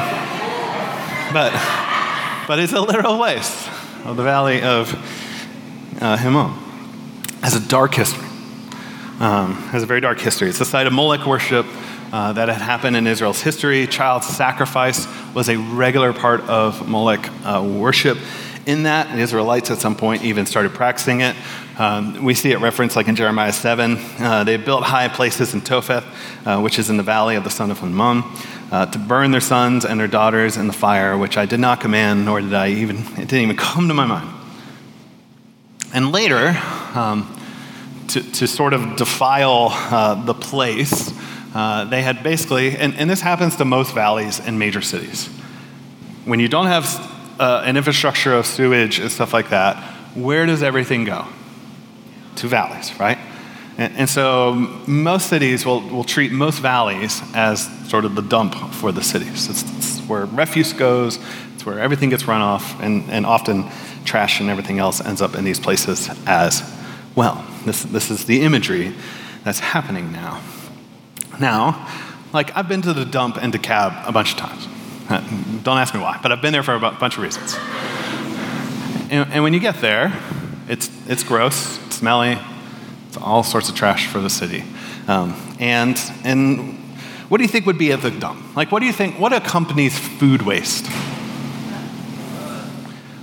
[1.33, 1.53] but,
[2.47, 3.67] but it's a literal place
[4.05, 4.95] of the valley of
[6.01, 6.53] uh, Hinnom.
[7.43, 8.29] Has a dark history.
[9.19, 10.49] Um, has a very dark history.
[10.51, 11.67] It's the site of Molech worship
[12.12, 13.87] uh, that had happened in Israel's history.
[13.87, 18.18] Child sacrifice was a regular part of Molech uh, worship.
[18.66, 21.35] In that, the Israelites at some point even started practicing it.
[21.79, 23.97] Um, we see it referenced like in Jeremiah 7.
[24.18, 26.05] Uh, they built high places in Topheth,
[26.44, 28.37] uh, which is in the valley of the son of Hinnom,
[28.71, 31.81] uh, to burn their sons and their daughters in the fire, which I did not
[31.81, 34.29] command, nor did I even, it didn't even come to my mind.
[35.94, 36.61] And later,
[36.94, 37.35] um,
[38.09, 41.11] to, to, sort of defile uh, the place,
[41.59, 45.27] uh, they had basically, and, and, this happens to most valleys in major cities.
[46.25, 46.87] When you don't have
[47.40, 49.83] uh, an infrastructure of sewage and stuff like that,
[50.14, 51.27] where does everything go?
[52.37, 53.18] To valleys, right?
[53.77, 54.55] And, and so
[54.87, 59.51] most cities will, will treat most valleys as sort of the dump for the cities.
[59.51, 61.18] It's, it's where refuse goes,
[61.57, 63.68] it's where everything gets run off, and, and often
[64.05, 66.62] trash and everything else ends up in these places as
[67.16, 67.44] well.
[67.64, 68.94] This, this is the imagery
[69.42, 70.40] that's happening now
[71.40, 71.88] now,
[72.33, 74.68] like I've been to the dump and DeKalb a bunch of times.
[75.09, 75.20] Uh,
[75.62, 77.57] don't ask me why, but I've been there for a bunch of reasons.
[79.11, 80.12] And, and when you get there,
[80.68, 82.38] it's, it's gross, it's smelly,
[83.07, 84.64] it's all sorts of trash for the city.
[85.07, 86.77] Um, and, and
[87.31, 88.55] what do you think would be at the dump?
[88.55, 90.87] Like, what do you think, what accompanies food waste?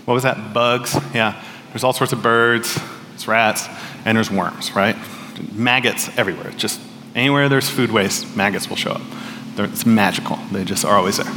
[0.06, 0.54] What was that?
[0.54, 0.95] Bugs?
[1.13, 1.41] Yeah.
[1.69, 3.67] There's all sorts of birds, there's rats,
[4.06, 4.95] and there's worms, right?
[5.54, 6.51] Maggots everywhere.
[6.51, 6.80] Just
[7.15, 9.01] Anywhere there's food waste, maggots will show up.
[9.56, 10.36] They're, it's magical.
[10.51, 11.34] They just are always there.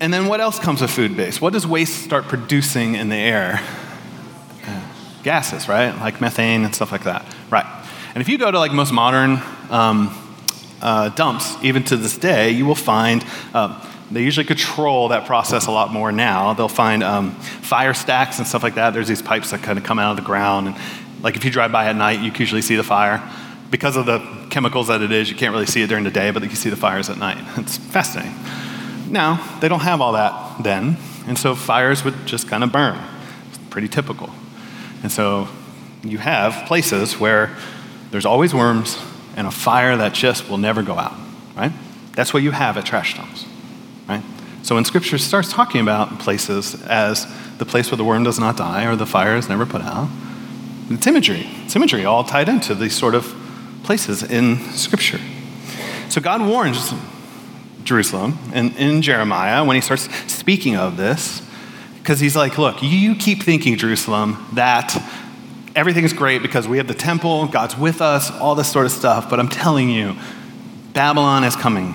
[0.00, 1.40] And then what else comes with food waste?
[1.40, 3.60] What does waste start producing in the air?
[4.66, 4.82] Uh,
[5.22, 5.94] gases, right?
[6.00, 7.24] Like methane and stuff like that.
[7.50, 7.66] Right.
[8.14, 10.12] And if you go to like most modern um,
[10.82, 15.66] uh, dumps, even to this day, you will find uh, they usually control that process
[15.66, 16.52] a lot more now.
[16.54, 18.92] They'll find um, fire stacks and stuff like that.
[18.92, 20.68] There's these pipes that kind of come out of the ground.
[20.68, 20.76] And
[21.22, 23.22] like if you drive by at night, you usually see the fire
[23.74, 26.30] because of the chemicals that it is, you can't really see it during the day,
[26.30, 27.38] but you can see the fires at night.
[27.58, 28.32] It's fascinating.
[29.10, 32.96] Now, they don't have all that then, and so fires would just kind of burn.
[33.48, 34.30] It's pretty typical.
[35.02, 35.48] And so
[36.04, 37.50] you have places where
[38.12, 38.96] there's always worms
[39.34, 41.16] and a fire that just will never go out,
[41.56, 41.72] right?
[42.12, 43.44] That's what you have at trash dumps,
[44.08, 44.22] right?
[44.62, 47.26] So when scripture starts talking about places as
[47.58, 50.08] the place where the worm does not die or the fire is never put out,
[50.90, 51.48] it's imagery.
[51.64, 53.40] It's imagery all tied into these sort of
[53.84, 55.20] places in Scripture.
[56.08, 56.92] So God warns
[57.84, 61.42] Jerusalem and in Jeremiah when he starts speaking of this,
[61.98, 64.96] because he's like, look, you keep thinking, Jerusalem, that
[65.74, 69.28] everything's great because we have the temple, God's with us, all this sort of stuff,
[69.28, 70.16] but I'm telling you,
[70.92, 71.94] Babylon is coming.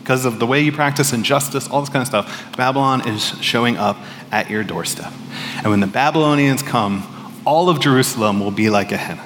[0.00, 3.76] Because of the way you practice injustice, all this kind of stuff, Babylon is showing
[3.76, 3.98] up
[4.32, 5.12] at your doorstep.
[5.56, 9.20] And when the Babylonians come, all of Jerusalem will be like a hen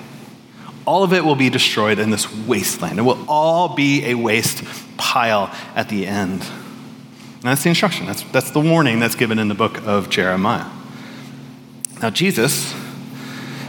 [0.86, 2.98] all of it will be destroyed in this wasteland.
[2.98, 4.64] It will all be a waste
[4.96, 6.42] pile at the end.
[6.42, 8.06] And that's the instruction.
[8.06, 10.70] That's, that's the warning that's given in the book of Jeremiah.
[12.00, 12.74] Now, Jesus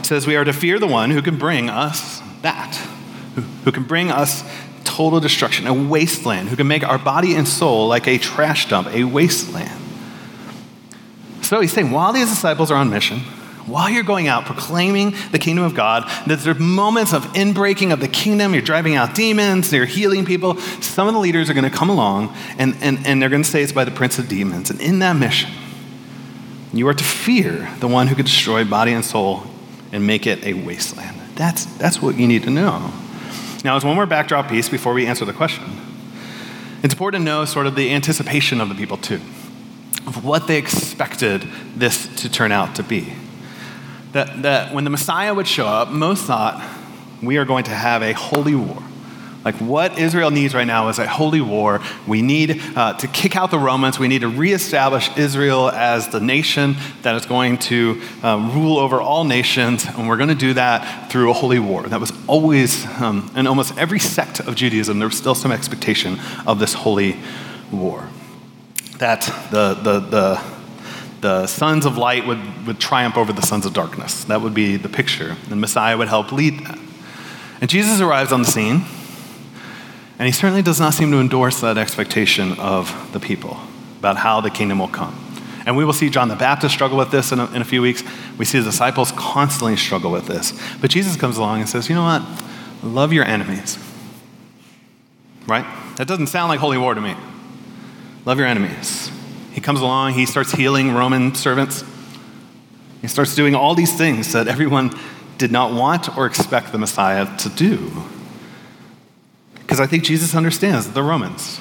[0.02, 2.74] says we are to fear the one who can bring us that,
[3.34, 4.44] who, who can bring us
[4.84, 8.88] total destruction, a wasteland, who can make our body and soul like a trash dump,
[8.88, 9.80] a wasteland.
[11.42, 13.20] So he's saying, while these disciples are on mission,
[13.66, 17.92] while you're going out proclaiming the kingdom of God, that there are moments of inbreaking
[17.92, 21.54] of the kingdom, you're driving out demons, you're healing people, some of the leaders are
[21.54, 24.18] going to come along and, and, and they're going to say it's by the prince
[24.18, 24.70] of demons.
[24.70, 25.50] And in that mission,
[26.72, 29.44] you are to fear the one who could destroy body and soul
[29.92, 31.18] and make it a wasteland.
[31.36, 32.92] That's, that's what you need to know.
[33.64, 35.64] Now, as one more backdrop piece before we answer the question,
[36.82, 39.20] it's important to know sort of the anticipation of the people too.
[40.06, 41.42] of what they expected
[41.74, 43.12] this to turn out to be.
[44.14, 46.64] That, that when the Messiah would show up, most thought
[47.20, 48.80] we are going to have a holy war.
[49.44, 51.82] Like what Israel needs right now is a holy war.
[52.06, 53.98] We need uh, to kick out the Romans.
[53.98, 59.00] We need to reestablish Israel as the nation that is going to uh, rule over
[59.00, 59.84] all nations.
[59.84, 61.82] And we're going to do that through a holy war.
[61.82, 66.20] That was always, um, in almost every sect of Judaism, there was still some expectation
[66.46, 67.16] of this holy
[67.72, 68.08] war.
[68.98, 70.53] That the, the, the,
[71.24, 74.24] the sons of light would, would triumph over the sons of darkness.
[74.24, 75.38] That would be the picture.
[75.50, 76.78] And Messiah would help lead that.
[77.62, 78.84] And Jesus arrives on the scene.
[80.18, 83.58] And he certainly does not seem to endorse that expectation of the people
[84.00, 85.18] about how the kingdom will come.
[85.64, 87.80] And we will see John the Baptist struggle with this in a, in a few
[87.80, 88.04] weeks.
[88.36, 90.52] We see the disciples constantly struggle with this.
[90.82, 92.22] But Jesus comes along and says, you know what?
[92.82, 93.78] Love your enemies.
[95.46, 95.64] Right?
[95.96, 97.16] That doesn't sound like holy war to me.
[98.26, 99.10] Love your enemies.
[99.54, 101.84] He comes along, he starts healing Roman servants.
[103.00, 104.90] He starts doing all these things that everyone
[105.38, 108.02] did not want or expect the Messiah to do.
[109.54, 111.60] Because I think Jesus understands that the Romans,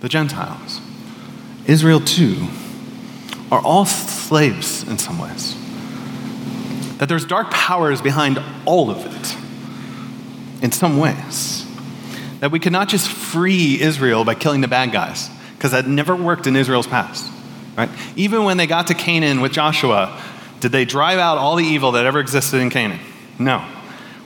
[0.00, 0.80] the Gentiles,
[1.66, 2.48] Israel too,
[3.52, 5.56] are all slaves in some ways.
[6.98, 11.64] That there's dark powers behind all of it in some ways.
[12.40, 15.30] That we cannot just free Israel by killing the bad guys,
[15.60, 17.30] because that never worked in Israel's past.
[17.76, 17.90] Right?
[18.16, 20.18] Even when they got to Canaan with Joshua,
[20.60, 22.98] did they drive out all the evil that ever existed in Canaan?
[23.38, 23.62] No.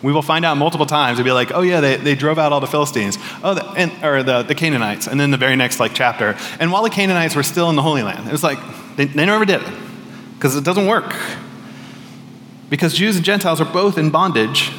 [0.00, 1.18] We will find out multiple times.
[1.18, 4.04] It'll be like, oh yeah, they, they drove out all the Philistines, oh, the, and,
[4.04, 6.36] or the, the Canaanites, and then the very next like chapter.
[6.60, 8.60] And while the Canaanites were still in the Holy Land, it was like
[8.94, 9.74] they, they never did it
[10.34, 11.16] because it doesn't work.
[12.70, 14.70] Because Jews and Gentiles are both in bondage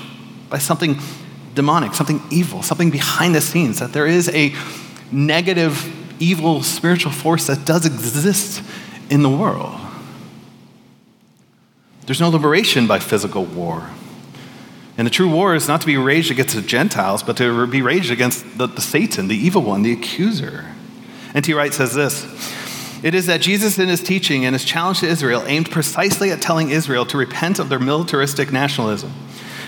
[0.49, 0.99] by something
[1.53, 3.79] demonic, something evil, something behind the scenes.
[3.79, 4.55] That there is a
[5.11, 8.63] negative, evil spiritual force that does exist
[9.09, 9.79] in the world.
[12.05, 13.89] There's no liberation by physical war.
[14.97, 17.81] And the true war is not to be raged against the Gentiles, but to be
[17.81, 20.65] raged against the, the Satan, the evil one, the accuser.
[21.33, 21.53] N.T.
[21.53, 22.23] Wright says this
[23.03, 26.41] It is that Jesus, in his teaching and his challenge to Israel, aimed precisely at
[26.41, 29.11] telling Israel to repent of their militaristic nationalism.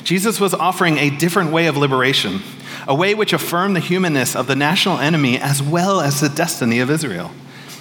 [0.07, 2.39] Jesus was offering a different way of liberation,
[2.87, 6.79] a way which affirmed the humanness of the national enemy as well as the destiny
[6.79, 7.31] of Israel,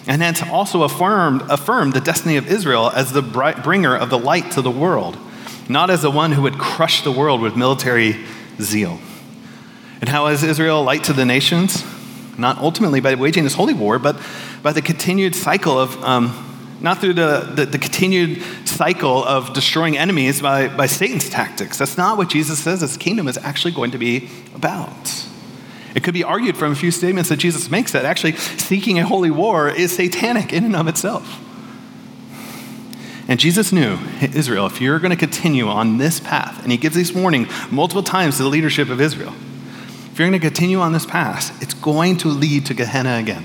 [0.09, 4.51] and hence also affirmed, affirmed the destiny of Israel as the bringer of the light
[4.51, 5.17] to the world
[5.69, 8.25] not as the one who would crush the world with military
[8.61, 8.99] zeal.
[10.01, 11.85] And how is Israel light to the nations?
[12.39, 14.21] Not ultimately by waging this holy war, but
[14.63, 19.97] by the continued cycle of, um, not through the, the, the, continued cycle of destroying
[19.97, 21.79] enemies by, by Satan's tactics.
[21.79, 25.27] That's not what Jesus says this kingdom is actually going to be about.
[25.95, 29.07] It could be argued from a few statements that Jesus makes that actually seeking a
[29.07, 31.41] holy war is satanic in and of itself.
[33.29, 36.95] And Jesus knew, Israel, if you're going to continue on this path, and he gives
[36.95, 39.33] this warning multiple times to the leadership of Israel,
[40.13, 43.45] if you're going to continue on this path, it's going to lead to Gehenna again.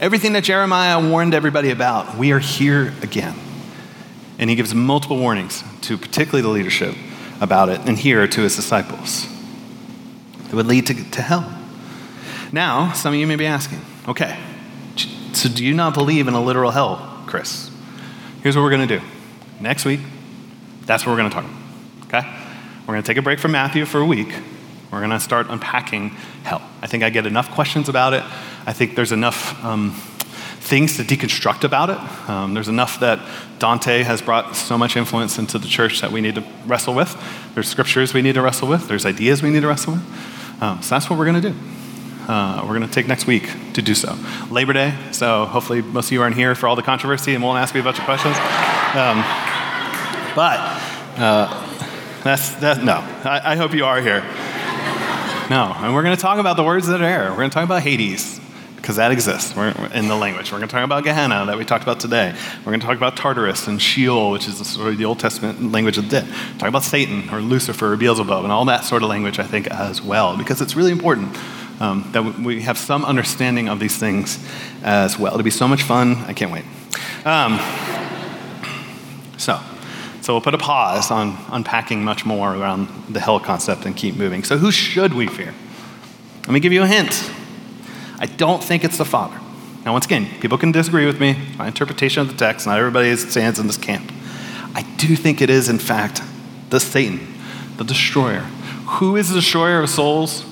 [0.00, 3.34] Everything that Jeremiah warned everybody about, we are here again.
[4.38, 6.94] And he gives multiple warnings to particularly the leadership
[7.40, 9.26] about it, and here to his disciples.
[10.48, 11.52] It would lead to, to hell.
[12.52, 14.38] Now, some of you may be asking, okay,
[15.32, 17.70] so do you not believe in a literal hell, Chris?
[18.42, 19.04] Here's what we're going to do.
[19.60, 20.00] Next week,
[20.86, 21.58] that's what we're going to talk about.
[22.06, 22.38] Okay?
[22.82, 24.32] We're going to take a break from Matthew for a week.
[24.90, 26.10] We're going to start unpacking
[26.44, 26.62] hell.
[26.80, 28.22] I think I get enough questions about it.
[28.66, 29.92] I think there's enough um,
[30.60, 32.28] things to deconstruct about it.
[32.28, 33.20] Um, there's enough that
[33.58, 37.16] Dante has brought so much influence into the church that we need to wrestle with.
[37.54, 38.88] There's scriptures we need to wrestle with.
[38.88, 40.62] There's ideas we need to wrestle with.
[40.62, 41.56] Um, so that's what we're going to do.
[42.28, 44.14] Uh, we're going to take next week to do so.
[44.50, 47.58] Labor Day, so hopefully most of you aren't here for all the controversy and won't
[47.58, 48.36] ask me a bunch of questions.
[48.36, 49.24] Um,
[50.34, 50.58] but
[51.16, 51.66] uh,
[52.22, 52.84] that's that.
[52.84, 54.22] No, I, I, hope you are here.
[55.50, 57.30] No, and we're going to talk about the words that are there.
[57.30, 58.38] We're going to talk about Hades
[58.76, 60.52] because that exists we're, in the language.
[60.52, 62.34] We're going to talk about Gehenna that we talked about today.
[62.58, 65.18] We're going to talk about Tartarus and Sheol, which is the, sort of the Old
[65.18, 66.28] Testament language of dead.
[66.58, 69.68] Talk about Satan or Lucifer or Beelzebub and all that sort of language, I think,
[69.68, 71.34] as well, because it's really important
[71.80, 74.38] um, that we have some understanding of these things
[74.82, 75.32] as well.
[75.32, 76.16] It'll be so much fun.
[76.26, 76.64] I can't wait.
[77.24, 77.58] Um,
[79.38, 79.58] so,
[80.28, 84.14] so we'll put a pause on unpacking much more around the hell concept and keep
[84.14, 84.44] moving.
[84.44, 85.54] So, who should we fear?
[86.42, 87.32] Let me give you a hint.
[88.18, 89.40] I don't think it's the Father.
[89.86, 91.34] Now, once again, people can disagree with me.
[91.56, 94.12] My interpretation of the text, not everybody stands in this camp.
[94.74, 96.20] I do think it is, in fact,
[96.68, 97.26] the Satan,
[97.78, 98.40] the destroyer.
[98.98, 100.44] Who is the destroyer of souls?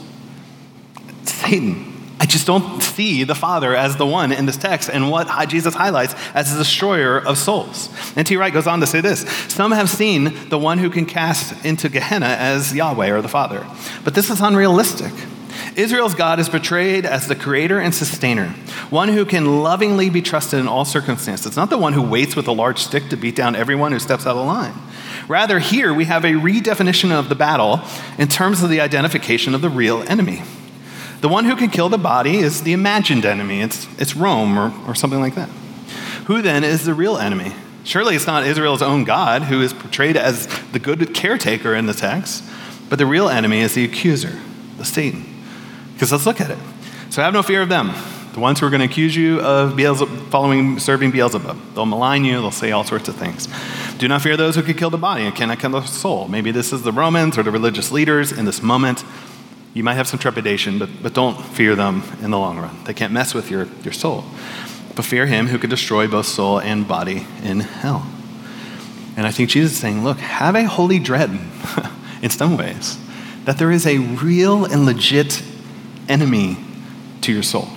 [1.24, 1.85] Satan.
[2.18, 5.74] I just don't see the Father as the one in this text and what Jesus
[5.74, 7.90] highlights as the destroyer of souls.
[8.16, 8.36] N.T.
[8.36, 11.88] Wright goes on to say this Some have seen the one who can cast into
[11.88, 13.66] Gehenna as Yahweh or the Father,
[14.04, 15.12] but this is unrealistic.
[15.74, 18.48] Israel's God is portrayed as the creator and sustainer,
[18.88, 22.48] one who can lovingly be trusted in all circumstances, not the one who waits with
[22.48, 24.74] a large stick to beat down everyone who steps out of line.
[25.28, 27.80] Rather, here we have a redefinition of the battle
[28.16, 30.42] in terms of the identification of the real enemy.
[31.20, 33.60] The one who can kill the body is the imagined enemy.
[33.62, 35.48] It's, it's Rome or, or something like that.
[36.26, 37.52] Who then is the real enemy?
[37.84, 41.94] Surely it's not Israel's own God, who is portrayed as the good caretaker in the
[41.94, 42.44] text,
[42.88, 44.38] but the real enemy is the accuser,
[44.76, 45.24] the Satan.
[45.94, 46.58] Because let's look at it.
[47.10, 47.94] So have no fear of them,
[48.32, 51.74] the ones who are going to accuse you of Beelzebub, following, serving Beelzebub.
[51.74, 53.48] They'll malign you, they'll say all sorts of things.
[53.98, 56.26] Do not fear those who could kill the body and cannot kill the soul.
[56.26, 59.04] Maybe this is the Romans or the religious leaders in this moment
[59.76, 62.82] you might have some trepidation, but, but don't fear them in the long run.
[62.84, 64.24] They can't mess with your, your soul.
[64.94, 68.06] But fear him who could destroy both soul and body in hell.
[69.18, 71.28] And I think Jesus is saying, look, have a holy dread
[72.22, 72.98] in some ways,
[73.44, 75.42] that there is a real and legit
[76.08, 76.56] enemy
[77.20, 77.68] to your soul.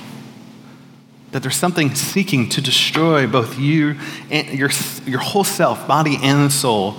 [1.31, 3.97] That there's something seeking to destroy both you
[4.31, 4.69] and your,
[5.05, 6.95] your whole self, body and soul,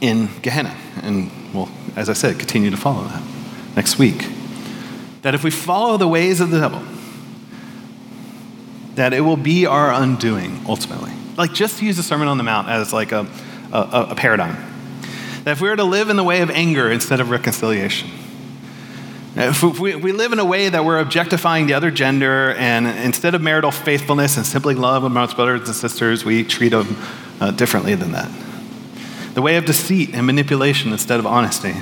[0.00, 0.76] in Gehenna.
[1.02, 3.22] And we'll, as I said, continue to follow that
[3.74, 4.26] next week.
[5.22, 6.82] That if we follow the ways of the devil,
[8.94, 11.12] that it will be our undoing ultimately.
[11.36, 13.26] Like just use the Sermon on the Mount as like a,
[13.72, 14.56] a, a paradigm.
[15.44, 18.10] That if we were to live in the way of anger instead of reconciliation,
[19.36, 23.34] if we, we live in a way that we're objectifying the other gender, and instead
[23.34, 26.96] of marital faithfulness and simply love amongst brothers and sisters, we treat them
[27.38, 28.30] uh, differently than that
[29.36, 31.74] the way of deceit and manipulation instead of honesty,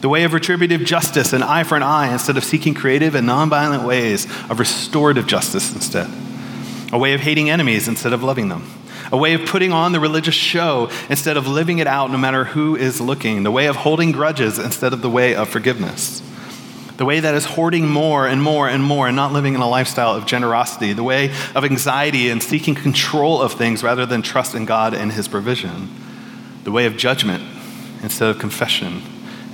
[0.00, 3.28] the way of retributive justice, an eye for an eye, instead of seeking creative and
[3.28, 6.10] nonviolent ways of restorative justice instead,
[6.92, 8.68] a way of hating enemies instead of loving them,
[9.12, 12.46] a way of putting on the religious show instead of living it out no matter
[12.46, 16.20] who is looking, the way of holding grudges instead of the way of forgiveness.
[16.96, 19.68] The way that is hoarding more and more and more and not living in a
[19.68, 20.92] lifestyle of generosity.
[20.92, 25.10] The way of anxiety and seeking control of things rather than trust in God and
[25.10, 25.88] His provision
[26.64, 27.42] the way of judgment
[28.02, 29.02] instead of confession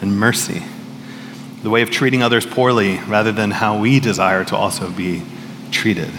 [0.00, 0.62] and mercy,
[1.62, 5.22] the way of treating others poorly rather than how we desire to also be
[5.70, 6.10] treated.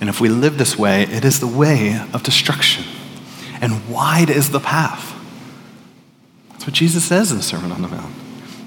[0.00, 2.84] And if we live this way, it is the way of destruction.
[3.60, 5.14] And wide is the path.
[6.50, 8.14] That's what Jesus says in the Sermon on the Mount.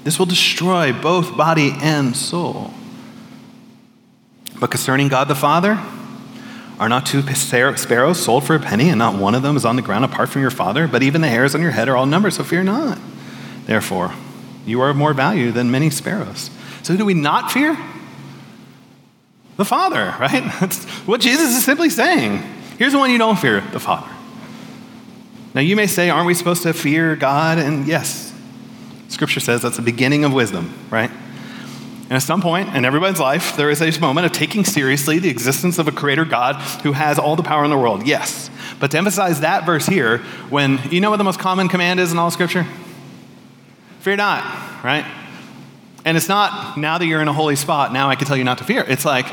[0.04, 2.72] This will destroy both body and soul.
[4.60, 5.82] But concerning God the Father,
[6.78, 9.76] are not two sparrows sold for a penny, and not one of them is on
[9.76, 10.88] the ground apart from your Father?
[10.88, 12.98] But even the hairs on your head are all numbered, so fear not.
[13.66, 14.12] Therefore,
[14.66, 16.50] you are of more value than many sparrows.
[16.82, 17.78] So, do we not fear?
[19.56, 20.44] The Father, right?
[20.60, 22.38] That's what Jesus is simply saying.
[22.78, 24.10] Here's the one you don't fear the Father.
[25.54, 27.58] Now, you may say, aren't we supposed to fear God?
[27.58, 28.32] And yes,
[29.08, 31.10] Scripture says that's the beginning of wisdom, right?
[32.14, 35.28] And at some point in everybody's life, there is a moment of taking seriously the
[35.28, 38.06] existence of a creator God who has all the power in the world.
[38.06, 38.50] Yes.
[38.78, 42.12] But to emphasize that verse here, when you know what the most common command is
[42.12, 42.68] in all scripture?
[43.98, 44.44] Fear not,
[44.84, 45.04] right?
[46.04, 48.44] And it's not now that you're in a holy spot, now I can tell you
[48.44, 48.84] not to fear.
[48.86, 49.26] It's like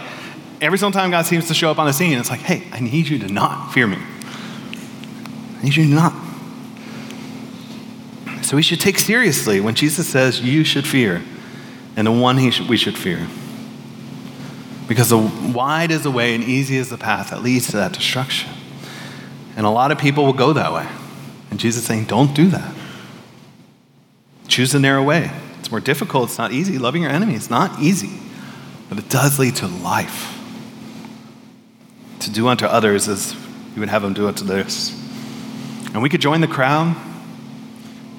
[0.60, 2.80] every single time God seems to show up on the scene, it's like, hey, I
[2.80, 4.00] need you to not fear me.
[4.00, 6.14] I need you to not.
[8.44, 11.22] So we should take seriously when Jesus says you should fear
[11.96, 13.28] and the one sh- we should fear.
[14.88, 17.94] Because the wide is the way and easy is the path that leads to that
[17.94, 18.50] destruction.
[19.56, 20.88] And a lot of people will go that way.
[21.50, 22.74] And Jesus is saying, don't do that.
[24.48, 25.32] Choose the narrow way.
[25.60, 26.78] It's more difficult, it's not easy.
[26.78, 28.20] Loving your enemy is not easy,
[28.90, 30.38] but it does lead to life.
[32.22, 33.34] To do unto others as
[33.76, 34.94] you would have them do unto theirs.
[35.94, 36.96] And we could join the crowd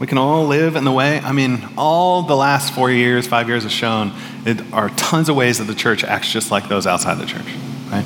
[0.03, 1.20] we can all live in the way.
[1.20, 4.12] I mean, all the last four years, five years have shown
[4.44, 7.46] it are tons of ways that the church acts just like those outside the church,
[7.88, 8.05] right?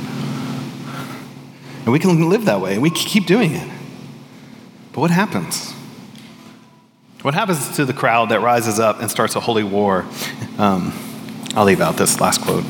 [1.85, 3.67] And we can live that way, and we keep doing it.
[4.93, 5.73] But what happens?
[7.23, 10.05] What happens to the crowd that rises up and starts a holy war?
[10.59, 10.93] Um,
[11.55, 12.65] I'll leave out this last quote.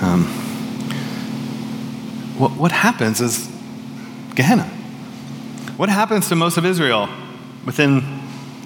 [0.00, 0.24] Um,
[2.38, 3.46] what, what happens is
[4.36, 4.64] Gehenna.
[5.76, 7.10] What happens to most of Israel
[7.66, 8.19] within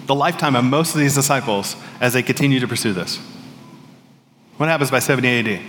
[0.07, 3.19] the lifetime of most of these disciples as they continue to pursue this.
[4.57, 5.63] What happens by 70 AD?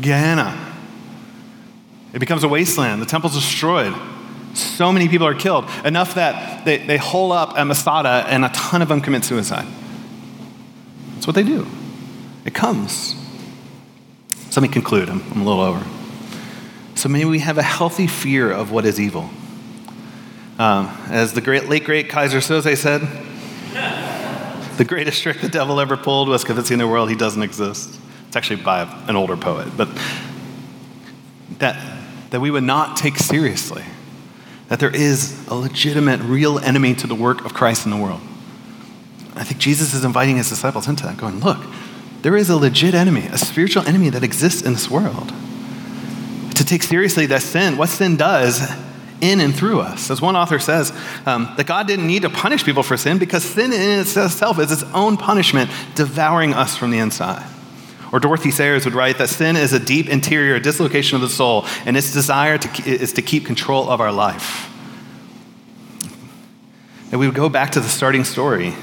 [0.00, 0.74] Gehenna.
[2.12, 3.02] It becomes a wasteland.
[3.02, 3.94] The temple's destroyed.
[4.54, 8.48] So many people are killed, enough that they, they hole up at Masada and a
[8.48, 9.66] ton of them commit suicide.
[11.14, 11.66] That's what they do.
[12.44, 13.14] It comes.
[14.50, 15.10] So let me conclude.
[15.10, 15.86] I'm, I'm a little over.
[16.94, 19.30] So maybe we have a healthy fear of what is evil.
[20.58, 23.02] Um, as the great, late great Keyser Söze said,
[24.76, 27.96] the greatest trick the devil ever pulled was convincing the world he doesn't exist.
[28.26, 29.88] It's actually by an older poet, but
[31.58, 32.00] that,
[32.30, 33.84] that we would not take seriously
[34.66, 38.20] that there is a legitimate, real enemy to the work of Christ in the world.
[39.34, 41.58] I think Jesus is inviting his disciples into that, going, look,
[42.22, 45.32] there is a legit enemy, a spiritual enemy that exists in this world.
[46.56, 48.60] To take seriously that sin, what sin does
[49.20, 50.10] in and through us.
[50.10, 50.92] As one author says,
[51.26, 54.72] um, that God didn't need to punish people for sin because sin in itself is
[54.72, 57.46] its own punishment, devouring us from the inside.
[58.12, 61.66] Or Dorothy Sayers would write that sin is a deep interior dislocation of the soul,
[61.84, 64.70] and its desire to, is to keep control of our life.
[67.10, 68.74] And we would go back to the starting story.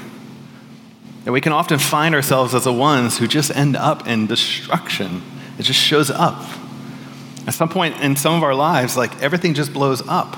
[1.24, 5.22] That we can often find ourselves as the ones who just end up in destruction.
[5.58, 6.40] It just shows up.
[7.46, 10.36] At some point in some of our lives, like everything just blows up.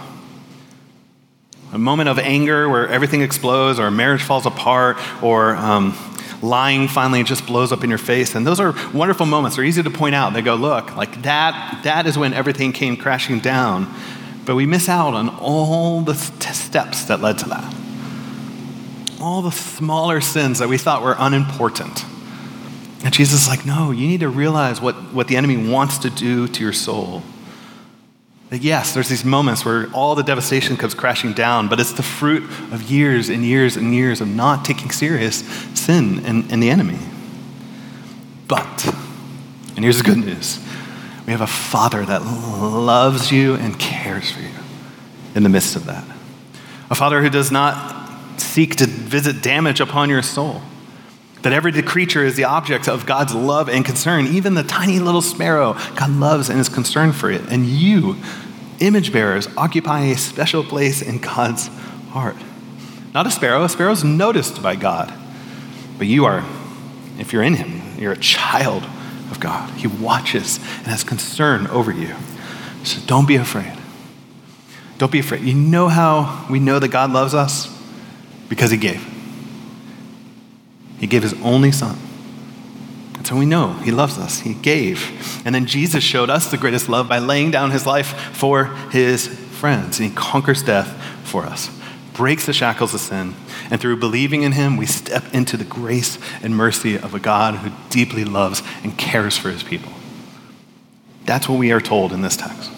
[1.72, 5.96] A moment of anger where everything explodes, or a marriage falls apart, or um,
[6.42, 8.34] lying finally just blows up in your face.
[8.34, 9.56] And those are wonderful moments.
[9.56, 10.32] They're easy to point out.
[10.32, 13.92] They go, look, like that, that is when everything came crashing down.
[14.44, 17.74] But we miss out on all the steps that led to that.
[19.20, 22.04] All the smaller sins that we thought were unimportant.
[23.04, 26.10] And Jesus is like, no, you need to realize what, what the enemy wants to
[26.10, 27.22] do to your soul.
[28.50, 32.02] That yes, there's these moments where all the devastation comes crashing down, but it's the
[32.02, 36.70] fruit of years and years and years of not taking serious sin and, and the
[36.70, 36.98] enemy.
[38.48, 38.86] But,
[39.76, 40.58] and here's the good news
[41.26, 44.48] we have a Father that loves you and cares for you
[45.34, 46.02] in the midst of that.
[46.90, 50.62] A Father who does not seek to visit damage upon your soul.
[51.42, 54.26] That every creature is the object of God's love and concern.
[54.26, 57.42] Even the tiny little sparrow, God loves and is concerned for it.
[57.48, 58.16] And you,
[58.80, 61.68] image bearers, occupy a special place in God's
[62.10, 62.36] heart.
[63.14, 65.12] Not a sparrow, a sparrow is noticed by God.
[65.96, 66.44] But you are,
[67.18, 68.84] if you're in Him, you're a child
[69.30, 69.70] of God.
[69.70, 72.14] He watches and has concern over you.
[72.84, 73.72] So don't be afraid.
[74.98, 75.42] Don't be afraid.
[75.42, 77.68] You know how we know that God loves us?
[78.48, 79.07] Because He gave.
[80.98, 81.98] He gave His only Son.
[83.14, 84.40] That's how we know He loves us.
[84.40, 85.42] He gave.
[85.44, 89.26] And then Jesus showed us the greatest love by laying down His life for His
[89.26, 89.98] friends.
[89.98, 91.70] And He conquers death for us,
[92.14, 93.34] breaks the shackles of sin,
[93.70, 97.56] and through believing in him, we step into the grace and mercy of a God
[97.56, 99.92] who deeply loves and cares for his people.
[101.24, 102.70] That's what we are told in this text.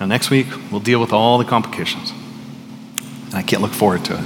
[0.00, 2.12] Now, next week, we'll deal with all the complications.
[3.26, 4.24] And I can't look forward to it.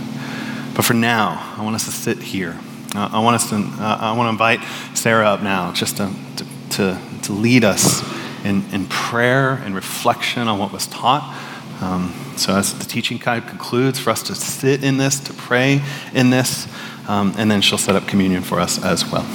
[0.74, 2.58] But for now, I want us to sit here.
[2.94, 4.60] Uh, I want us to, uh, I want to invite
[4.96, 6.10] Sarah up now just to,
[6.70, 8.02] to, to, lead us
[8.44, 11.22] in, in prayer and reflection on what was taught.
[11.82, 15.82] Um, so, as the teaching guide concludes, for us to sit in this, to pray
[16.14, 16.66] in this,
[17.08, 19.26] um, and then she'll set up communion for us as well.